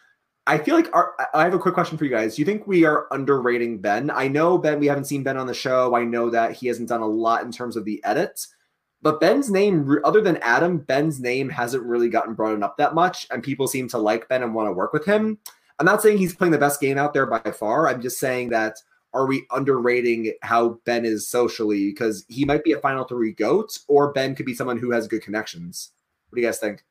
[0.48, 2.34] I feel like our, I have a quick question for you guys.
[2.34, 4.10] Do you think we are underrating Ben?
[4.10, 5.94] I know Ben, we haven't seen Ben on the show.
[5.94, 8.52] I know that he hasn't done a lot in terms of the edits,
[9.00, 13.28] but Ben's name, other than Adam, Ben's name hasn't really gotten brought up that much,
[13.30, 15.38] and people seem to like Ben and want to work with him.
[15.78, 17.88] I'm not saying he's playing the best game out there by far.
[17.88, 18.74] I'm just saying that
[19.12, 21.92] are we underrating how Ben is socially?
[21.92, 25.06] Because he might be a final three goat, or Ben could be someone who has
[25.06, 25.92] good connections.
[26.34, 26.82] What do you guys think?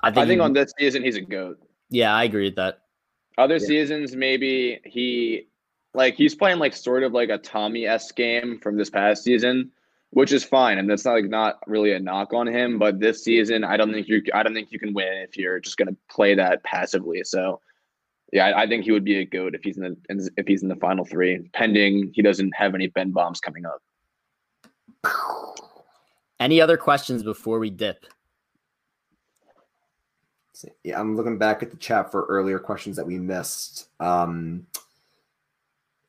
[0.00, 1.58] I think, I think on this season he's a goat.
[1.90, 2.78] Yeah, I agree with that.
[3.36, 3.66] Other yeah.
[3.66, 5.48] seasons, maybe he
[5.92, 9.70] like he's playing like sort of like a Tommy s game from this past season,
[10.12, 12.78] which is fine, and that's not like not really a knock on him.
[12.78, 15.60] But this season, I don't think you I don't think you can win if you're
[15.60, 17.22] just gonna play that passively.
[17.24, 17.60] So
[18.32, 20.62] Yeah, I, I think he would be a goat if he's in the if he's
[20.62, 23.82] in the final three, pending he doesn't have any Ben bombs coming up.
[26.40, 28.06] Any other questions before we dip?
[30.84, 33.88] Yeah, I'm looking back at the chat for earlier questions that we missed.
[34.00, 34.66] Um,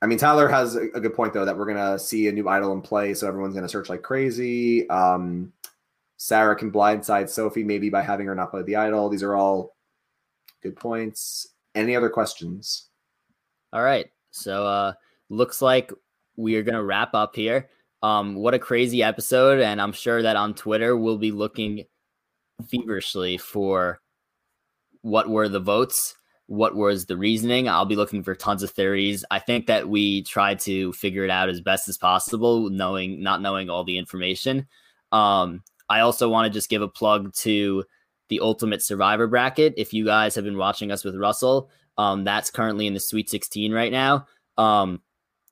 [0.02, 2.48] I mean, Tyler has a, a good point though that we're gonna see a new
[2.50, 4.90] idol in play, so everyone's gonna search like crazy.
[4.90, 5.54] Um,
[6.18, 9.10] Sarah can blindside Sophie maybe by having her not play the idol.
[9.10, 9.76] These are all
[10.62, 11.48] good points.
[11.76, 12.90] Any other questions?
[13.72, 14.10] All right.
[14.32, 14.94] So uh
[15.30, 15.92] looks like
[16.36, 17.70] we are gonna wrap up here.
[18.02, 21.86] Um, what a crazy episode, and I'm sure that on Twitter we'll be looking
[22.68, 24.00] feverishly for
[25.04, 26.16] what were the votes,
[26.48, 27.70] what was the reasoning.
[27.70, 29.24] I'll be looking for tons of theories.
[29.30, 33.42] I think that we tried to figure it out as best as possible, knowing not
[33.42, 34.68] knowing all the information.
[35.12, 37.84] Um, I also want to just give a plug to
[38.30, 39.74] the Ultimate Survivor bracket.
[39.78, 43.30] If you guys have been watching us with Russell, um, that's currently in the Sweet
[43.30, 44.26] 16 right now.
[44.58, 45.02] Um,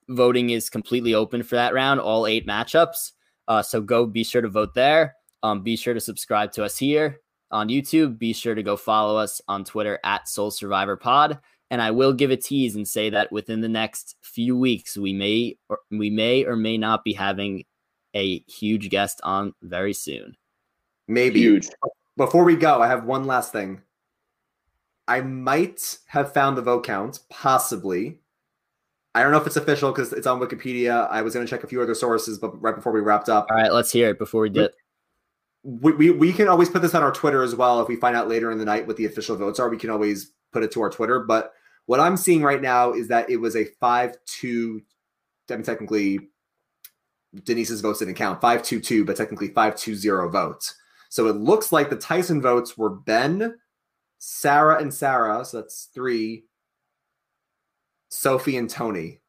[0.09, 3.11] voting is completely open for that round, all eight matchups.
[3.47, 5.15] Uh, so go be sure to vote there.
[5.43, 7.19] Um, be sure to subscribe to us here
[7.51, 8.17] on YouTube.
[8.17, 11.39] Be sure to go follow us on Twitter at Sole Survivor Pod.
[11.69, 15.13] And I will give a tease and say that within the next few weeks, we
[15.13, 17.63] may or we may or may not be having
[18.13, 20.35] a huge guest on very soon.
[21.07, 21.69] Maybe Huge.
[22.17, 23.81] Before we go, I have one last thing.
[25.07, 28.19] I might have found the vote count, possibly.
[29.13, 31.09] I don't know if it's official because it's on Wikipedia.
[31.09, 33.47] I was going to check a few other sources, but right before we wrapped up,
[33.49, 34.73] All right, let's hear it before we dip.
[35.63, 37.81] We, we, we can always put this on our Twitter as well.
[37.81, 39.89] If we find out later in the night what the official votes are, we can
[39.89, 41.19] always put it to our Twitter.
[41.19, 41.53] But
[41.85, 44.81] what I'm seeing right now is that it was a 5 2,
[45.49, 46.19] I mean, technically,
[47.43, 50.75] Denise's votes didn't count 5 2 2, but technically 5 2 0 votes.
[51.09, 53.57] So it looks like the Tyson votes were Ben,
[54.17, 55.43] Sarah, and Sarah.
[55.45, 56.45] So that's three,
[58.09, 59.19] Sophie, and Tony.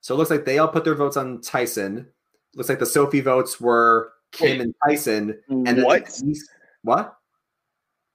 [0.00, 2.08] So it looks like they all put their votes on Tyson.
[2.54, 5.40] Looks like the Sophie votes were Kim and Tyson.
[5.48, 6.06] And What?
[6.18, 6.48] Denise-
[6.82, 7.16] what?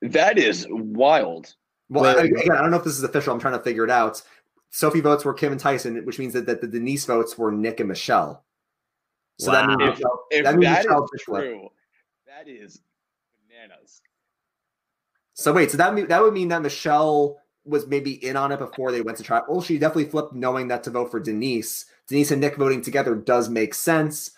[0.01, 1.53] That is wild.
[1.89, 3.33] Well, Wait, I- again, I don't know if this is official.
[3.33, 4.21] I'm trying to figure it out.
[4.69, 7.79] Sophie votes were Kim and Tyson, which means that, that the Denise votes were Nick
[7.79, 8.45] and Michelle.
[9.39, 9.89] So that means Wow.
[9.89, 11.45] Michelle, If that means that Michelle is just flipped.
[11.47, 11.69] true,
[12.27, 12.81] that is
[13.49, 14.01] bananas.
[15.33, 18.59] So wait, so that mean, that would mean that Michelle was maybe in on it
[18.59, 19.41] before they went to try.
[19.47, 21.85] Well, she definitely flipped, knowing that to vote for Denise.
[22.07, 24.31] Denise and Nick voting together does make sense.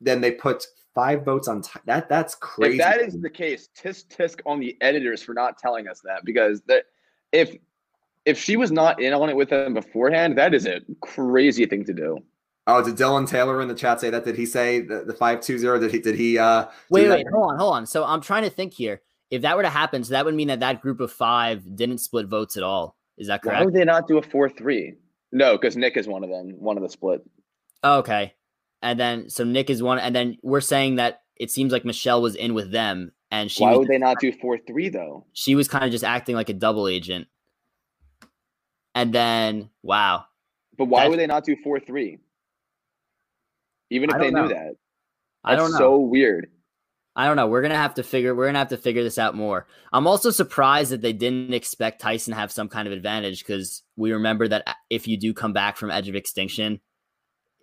[0.00, 0.66] Then they put
[0.98, 2.08] five votes on Ty- that.
[2.08, 2.78] That's crazy.
[2.78, 6.24] If that is the case, tisk tisk on the editors for not telling us that
[6.24, 6.86] because that
[7.30, 7.56] if
[8.24, 11.84] if she was not in on it with them beforehand, that is a crazy thing
[11.84, 12.18] to do.
[12.66, 14.24] oh, did Dylan Taylor in the chat say that?
[14.24, 15.78] Did he say the, the five two zero?
[15.78, 16.00] Did he?
[16.00, 16.36] Did he?
[16.36, 17.18] uh do Wait, that?
[17.18, 17.86] wait, hold on, hold on.
[17.86, 19.00] So I'm trying to think here.
[19.30, 21.98] If that were to happen, so that would mean that that group of five didn't
[21.98, 22.96] split votes at all.
[23.18, 23.60] Is that correct?
[23.60, 24.94] Why would they not do a four three?
[25.30, 27.20] No, because Nick is one of them, one of the split.
[27.84, 28.34] Oh, okay.
[28.82, 32.22] And then so Nick is one, and then we're saying that it seems like Michelle
[32.22, 35.24] was in with them, and she Why would they not do four three though?
[35.32, 37.26] she was kind of just acting like a double agent.
[38.94, 40.24] And then wow,
[40.76, 42.18] But why That's- would they not do four three?
[43.90, 44.48] Even if they don't knew know.
[44.48, 44.74] that,
[45.44, 45.78] I don't That's know.
[45.78, 46.50] So weird.
[47.16, 47.48] I don't know.
[47.48, 48.34] We're gonna have to figure.
[48.34, 49.66] We're gonna have to figure this out more.
[49.92, 53.82] I'm also surprised that they didn't expect Tyson to have some kind of advantage because
[53.96, 56.80] we remember that uh, if you do come back from Edge of Extinction,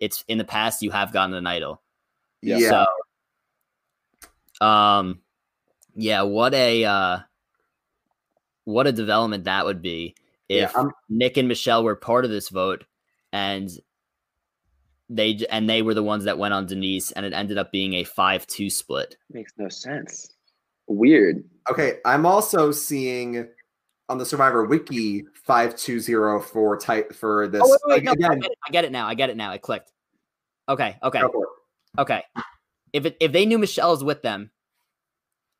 [0.00, 1.82] it's in the past you have gotten an idol.
[2.42, 2.58] Yeah.
[2.58, 2.84] yeah.
[4.60, 5.20] So, um,
[5.94, 6.22] yeah.
[6.22, 7.18] What a uh,
[8.64, 10.14] what a development that would be
[10.48, 12.84] if I'm- Nick and Michelle were part of this vote
[13.32, 13.70] and
[15.08, 17.94] they and they were the ones that went on Denise, and it ended up being
[17.94, 19.16] a five-two split.
[19.30, 20.34] Makes no sense.
[20.88, 21.44] Weird.
[21.70, 23.48] Okay, I'm also seeing
[24.08, 27.62] on the Survivor Wiki five two zero for type for oh, this.
[27.64, 29.06] Oh wait, wait, no, I again, get, it, I get it now.
[29.06, 29.52] I get it now.
[29.52, 29.92] It clicked.
[30.68, 32.00] Okay, okay, go for it.
[32.00, 32.22] okay.
[32.92, 34.50] If it, if they knew Michelle's with them,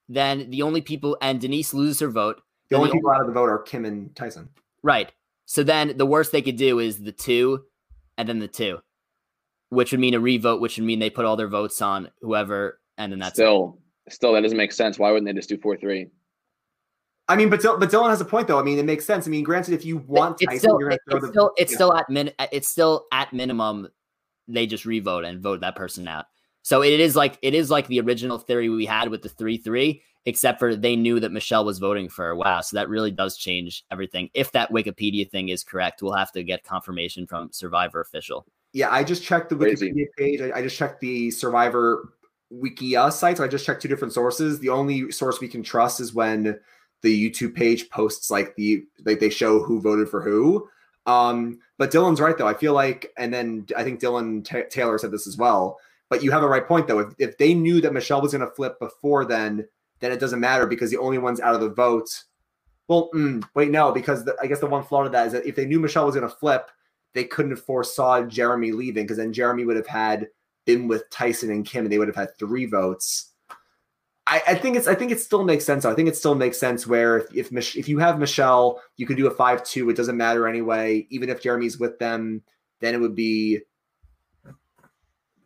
[0.08, 2.40] then the only people and Denise loses her vote.
[2.68, 4.48] the then only people out of the vote are Kim and Tyson.
[4.82, 5.12] Right.
[5.44, 7.64] So then the worst they could do is the two,
[8.18, 8.78] and then the two,
[9.68, 12.80] which would mean a revote, which would mean they put all their votes on whoever,
[12.98, 13.42] and then that's it.
[13.42, 13.78] still,
[14.08, 14.98] still that doesn't make sense.
[14.98, 16.08] Why wouldn't they just do four three?
[17.28, 18.58] I mean, but Dylan, but Dylan has a point though.
[18.58, 19.26] I mean, it makes sense.
[19.26, 21.52] I mean, granted, if you want it's still you're going to throw it's the still
[21.56, 21.76] it's yeah.
[21.76, 23.88] still at min it's still at minimum
[24.48, 26.26] they just revote and vote that person out.
[26.62, 29.56] So it is like it is like the original theory we had with the three
[29.56, 32.36] three, except for they knew that Michelle was voting for her.
[32.36, 34.30] Wow, so that really does change everything.
[34.34, 38.46] If that Wikipedia thing is correct, we'll have to get confirmation from Survivor official.
[38.72, 39.92] Yeah, I just checked the Crazy.
[39.92, 40.40] Wikipedia page.
[40.40, 42.12] I, I just checked the Survivor
[42.52, 43.36] Wikia site.
[43.38, 44.58] So I just checked two different sources.
[44.58, 46.58] The only source we can trust is when
[47.06, 50.68] the YouTube page posts like the like they show who voted for who.
[51.06, 52.48] Um, but Dylan's right though.
[52.48, 55.78] I feel like, and then I think Dylan T- Taylor said this as well.
[56.08, 56.98] But you have a right point though.
[56.98, 59.66] If, if they knew that Michelle was going to flip before then,
[60.00, 62.24] then it doesn't matter because the only ones out of the vote.
[62.88, 65.46] Well, mm, wait, no, because the, I guess the one flaw to that is that
[65.46, 66.70] if they knew Michelle was going to flip,
[67.14, 70.28] they couldn't have foresaw Jeremy leaving because then Jeremy would have had
[70.64, 73.32] been with Tyson and Kim and they would have had three votes.
[74.26, 75.84] I, I, think it's I think it still makes sense.
[75.84, 79.06] I think it still makes sense where if if, Mich- if you have Michelle, you
[79.06, 79.88] could do a five two.
[79.88, 81.06] It doesn't matter anyway.
[81.10, 82.42] Even if Jeremy's with them,
[82.80, 83.60] then it would be.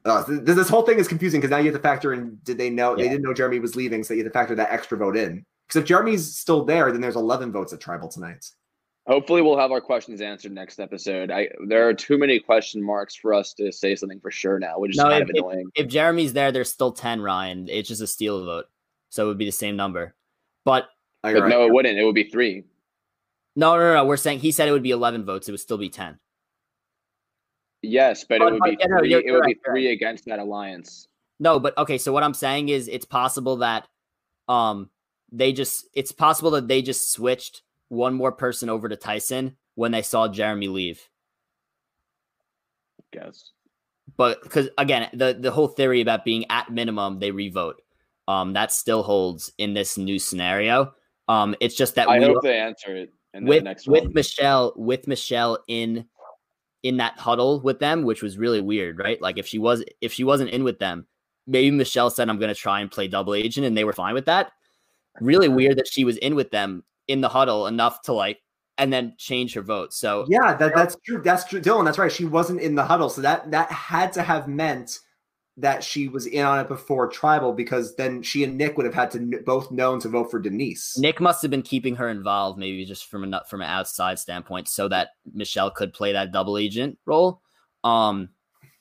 [0.07, 2.39] Uh, th- this whole thing is confusing because now you have to factor in.
[2.43, 3.05] Did they know yeah.
[3.05, 5.45] they didn't know Jeremy was leaving, so you have to factor that extra vote in.
[5.67, 8.45] Because if Jeremy's still there, then there's 11 votes at Tribal tonight.
[9.07, 11.31] Hopefully, we'll have our questions answered next episode.
[11.31, 14.79] I there are too many question marks for us to say something for sure now,
[14.79, 15.71] which is no, kind if, of annoying.
[15.75, 17.23] If, if, Jeremy's there, there's still ten.
[17.23, 18.67] Ryan, it's just a steal vote,
[19.09, 20.15] so it would be the same number.
[20.67, 20.91] But,
[21.23, 21.49] but right.
[21.49, 21.99] no, it wouldn't.
[21.99, 22.65] It would be three.
[23.57, 25.49] No, no, no, We're saying he said it would be eleven votes.
[25.49, 26.19] It would still be ten.
[27.83, 29.15] Yes, but, but it would be yeah, three.
[29.15, 29.93] it would be three right.
[29.93, 31.09] against that alliance.
[31.39, 31.97] No, but okay.
[31.97, 33.89] So what I'm saying is, it's possible that,
[34.47, 34.91] um,
[35.33, 35.87] they just.
[35.95, 40.29] It's possible that they just switched one more person over to Tyson when they saw
[40.29, 41.07] Jeremy leave.
[43.13, 43.51] Guess.
[44.17, 47.83] But because again, the the whole theory about being at minimum they revote,
[48.29, 50.95] um, that still holds in this new scenario.
[51.29, 54.13] Um, it's just that I we, hope they answer it with with one.
[54.15, 56.07] Michelle with Michelle in
[56.83, 59.21] in that huddle with them, which was really weird, right?
[59.21, 61.07] Like if she was if she wasn't in with them,
[61.47, 64.15] maybe Michelle said I'm going to try and play double agent, and they were fine
[64.15, 64.53] with that.
[65.21, 68.39] Really weird that she was in with them in the huddle enough to like
[68.79, 69.93] and then change her vote.
[69.93, 71.21] So yeah, that, that's true.
[71.23, 71.85] That's true, Dylan.
[71.85, 72.11] That's right.
[72.11, 74.99] She wasn't in the huddle, so that that had to have meant
[75.59, 78.95] that she was in on it before tribal because then she and Nick would have
[78.95, 80.97] had to n- both known to vote for Denise.
[80.97, 84.69] Nick must have been keeping her involved, maybe just from a from an outside standpoint,
[84.69, 87.43] so that Michelle could play that double agent role.
[87.85, 88.31] Um,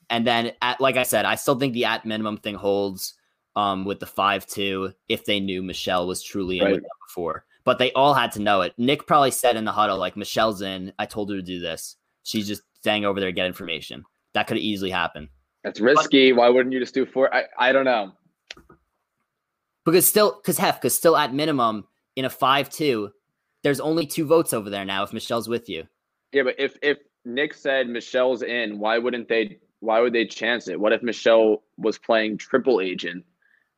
[0.10, 3.16] and then at like I said, I still think the at minimum thing holds.
[3.56, 7.44] Um, with the five two, if they knew Michelle was truly in with them before
[7.70, 8.74] but they all had to know it.
[8.80, 10.92] Nick probably said in the huddle, like, Michelle's in.
[10.98, 11.98] I told her to do this.
[12.24, 14.06] She's just staying over there to get information.
[14.34, 15.30] That could easily happen.
[15.64, 16.32] That's risky.
[16.32, 17.32] But, Why wouldn't you just do four?
[17.32, 18.14] I, I don't know.
[19.86, 23.12] Because still, because Hef, because still at minimum in a 5 2,
[23.62, 25.84] there's only two votes over there now if Michelle's with you.
[26.32, 29.60] Yeah, but if if Nick said Michelle's in, why wouldn't they?
[29.82, 30.80] Why would they chance it?
[30.80, 33.24] What if Michelle was playing triple agent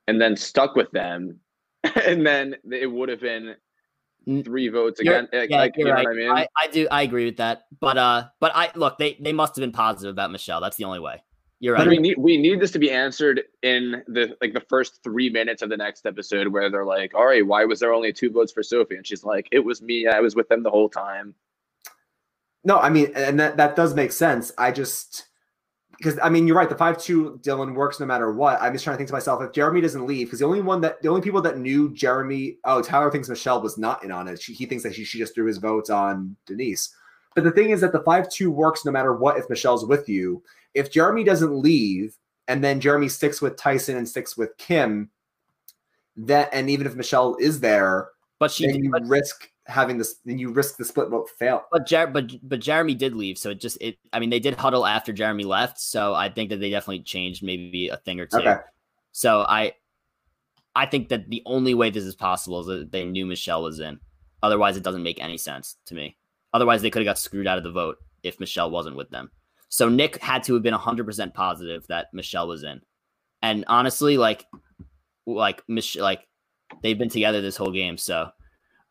[0.07, 1.41] and then stuck with them,
[2.05, 3.55] and then it would have been
[4.25, 5.27] three votes again.
[5.31, 6.07] Yeah, like, you know right.
[6.07, 6.29] I mean?
[6.29, 6.87] I, I, do.
[6.89, 7.63] I agree with that.
[7.79, 8.97] But uh, but I look.
[8.97, 10.61] They they must have been positive about Michelle.
[10.61, 11.23] That's the only way.
[11.59, 11.81] You're right.
[11.81, 15.29] But we need we need this to be answered in the like the first three
[15.29, 18.31] minutes of the next episode, where they're like, "All right, why was there only two
[18.31, 20.07] votes for Sophie?" And she's like, "It was me.
[20.07, 21.35] I was with them the whole time."
[22.63, 24.51] No, I mean, and that that does make sense.
[24.57, 25.27] I just
[26.01, 26.67] because I mean, you're right.
[26.67, 28.59] The five two Dylan works no matter what.
[28.59, 30.81] I'm just trying to think to myself if Jeremy doesn't leave because the only one
[30.81, 32.57] that the only people that knew Jeremy.
[32.65, 34.41] Oh, Tyler thinks Michelle was not in on it.
[34.41, 36.95] She, he thinks that she, she just threw his votes on Denise.
[37.35, 40.09] But the thing is that the five two works no matter what if Michelle's with
[40.09, 40.41] you.
[40.73, 45.11] If Jeremy doesn't leave and then Jeremy sticks with Tyson and sticks with Kim,
[46.17, 50.37] that and even if Michelle is there, but she then you risk having this then
[50.37, 51.63] you risk the split vote fail.
[51.71, 53.97] But Jer- but but Jeremy did leave, so it just it.
[54.13, 57.43] I mean, they did huddle after Jeremy left, so I think that they definitely changed
[57.43, 58.37] maybe a thing or two.
[58.37, 58.57] Okay.
[59.11, 59.73] So I,
[60.75, 63.79] I think that the only way this is possible is that they knew Michelle was
[63.79, 63.99] in.
[64.43, 66.17] Otherwise, it doesn't make any sense to me.
[66.53, 69.29] Otherwise, they could have got screwed out of the vote if Michelle wasn't with them.
[69.69, 72.81] So Nick had to have been 100% positive that Michelle was in.
[73.41, 74.45] And honestly, like,
[75.25, 76.27] like Mich- like
[76.81, 78.29] they've been together this whole game, so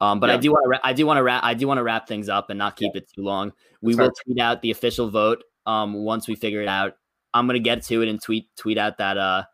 [0.01, 0.36] um, but yeah.
[0.36, 2.09] I do want to ra- I do want to wrap I do want to wrap
[2.09, 3.02] things up and not keep yeah.
[3.02, 3.52] it too long.
[3.82, 6.94] We will tweet out the official vote um, once we figure it out.
[7.35, 9.44] I'm gonna get to it and tweet tweet out that uh,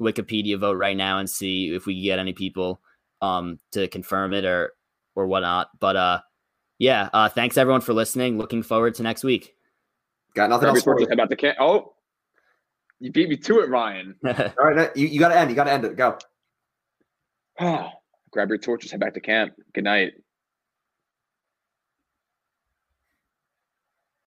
[0.00, 2.80] Wikipedia vote right now and see if we get any people
[3.22, 4.74] um, to confirm it or
[5.14, 5.70] or whatnot.
[5.80, 6.20] But uh,
[6.78, 8.36] yeah, uh, thanks everyone for listening.
[8.36, 9.54] Looking forward to next week.
[10.34, 11.06] Got nothing else for you.
[11.06, 11.54] about the can.
[11.58, 11.94] Oh,
[13.00, 14.14] you beat me to it, Ryan.
[14.26, 15.48] All right, you, you got to end.
[15.48, 15.96] You got to end it.
[15.96, 16.18] Go.
[18.30, 19.54] grab your torches, head back to camp.
[19.74, 20.12] Good night.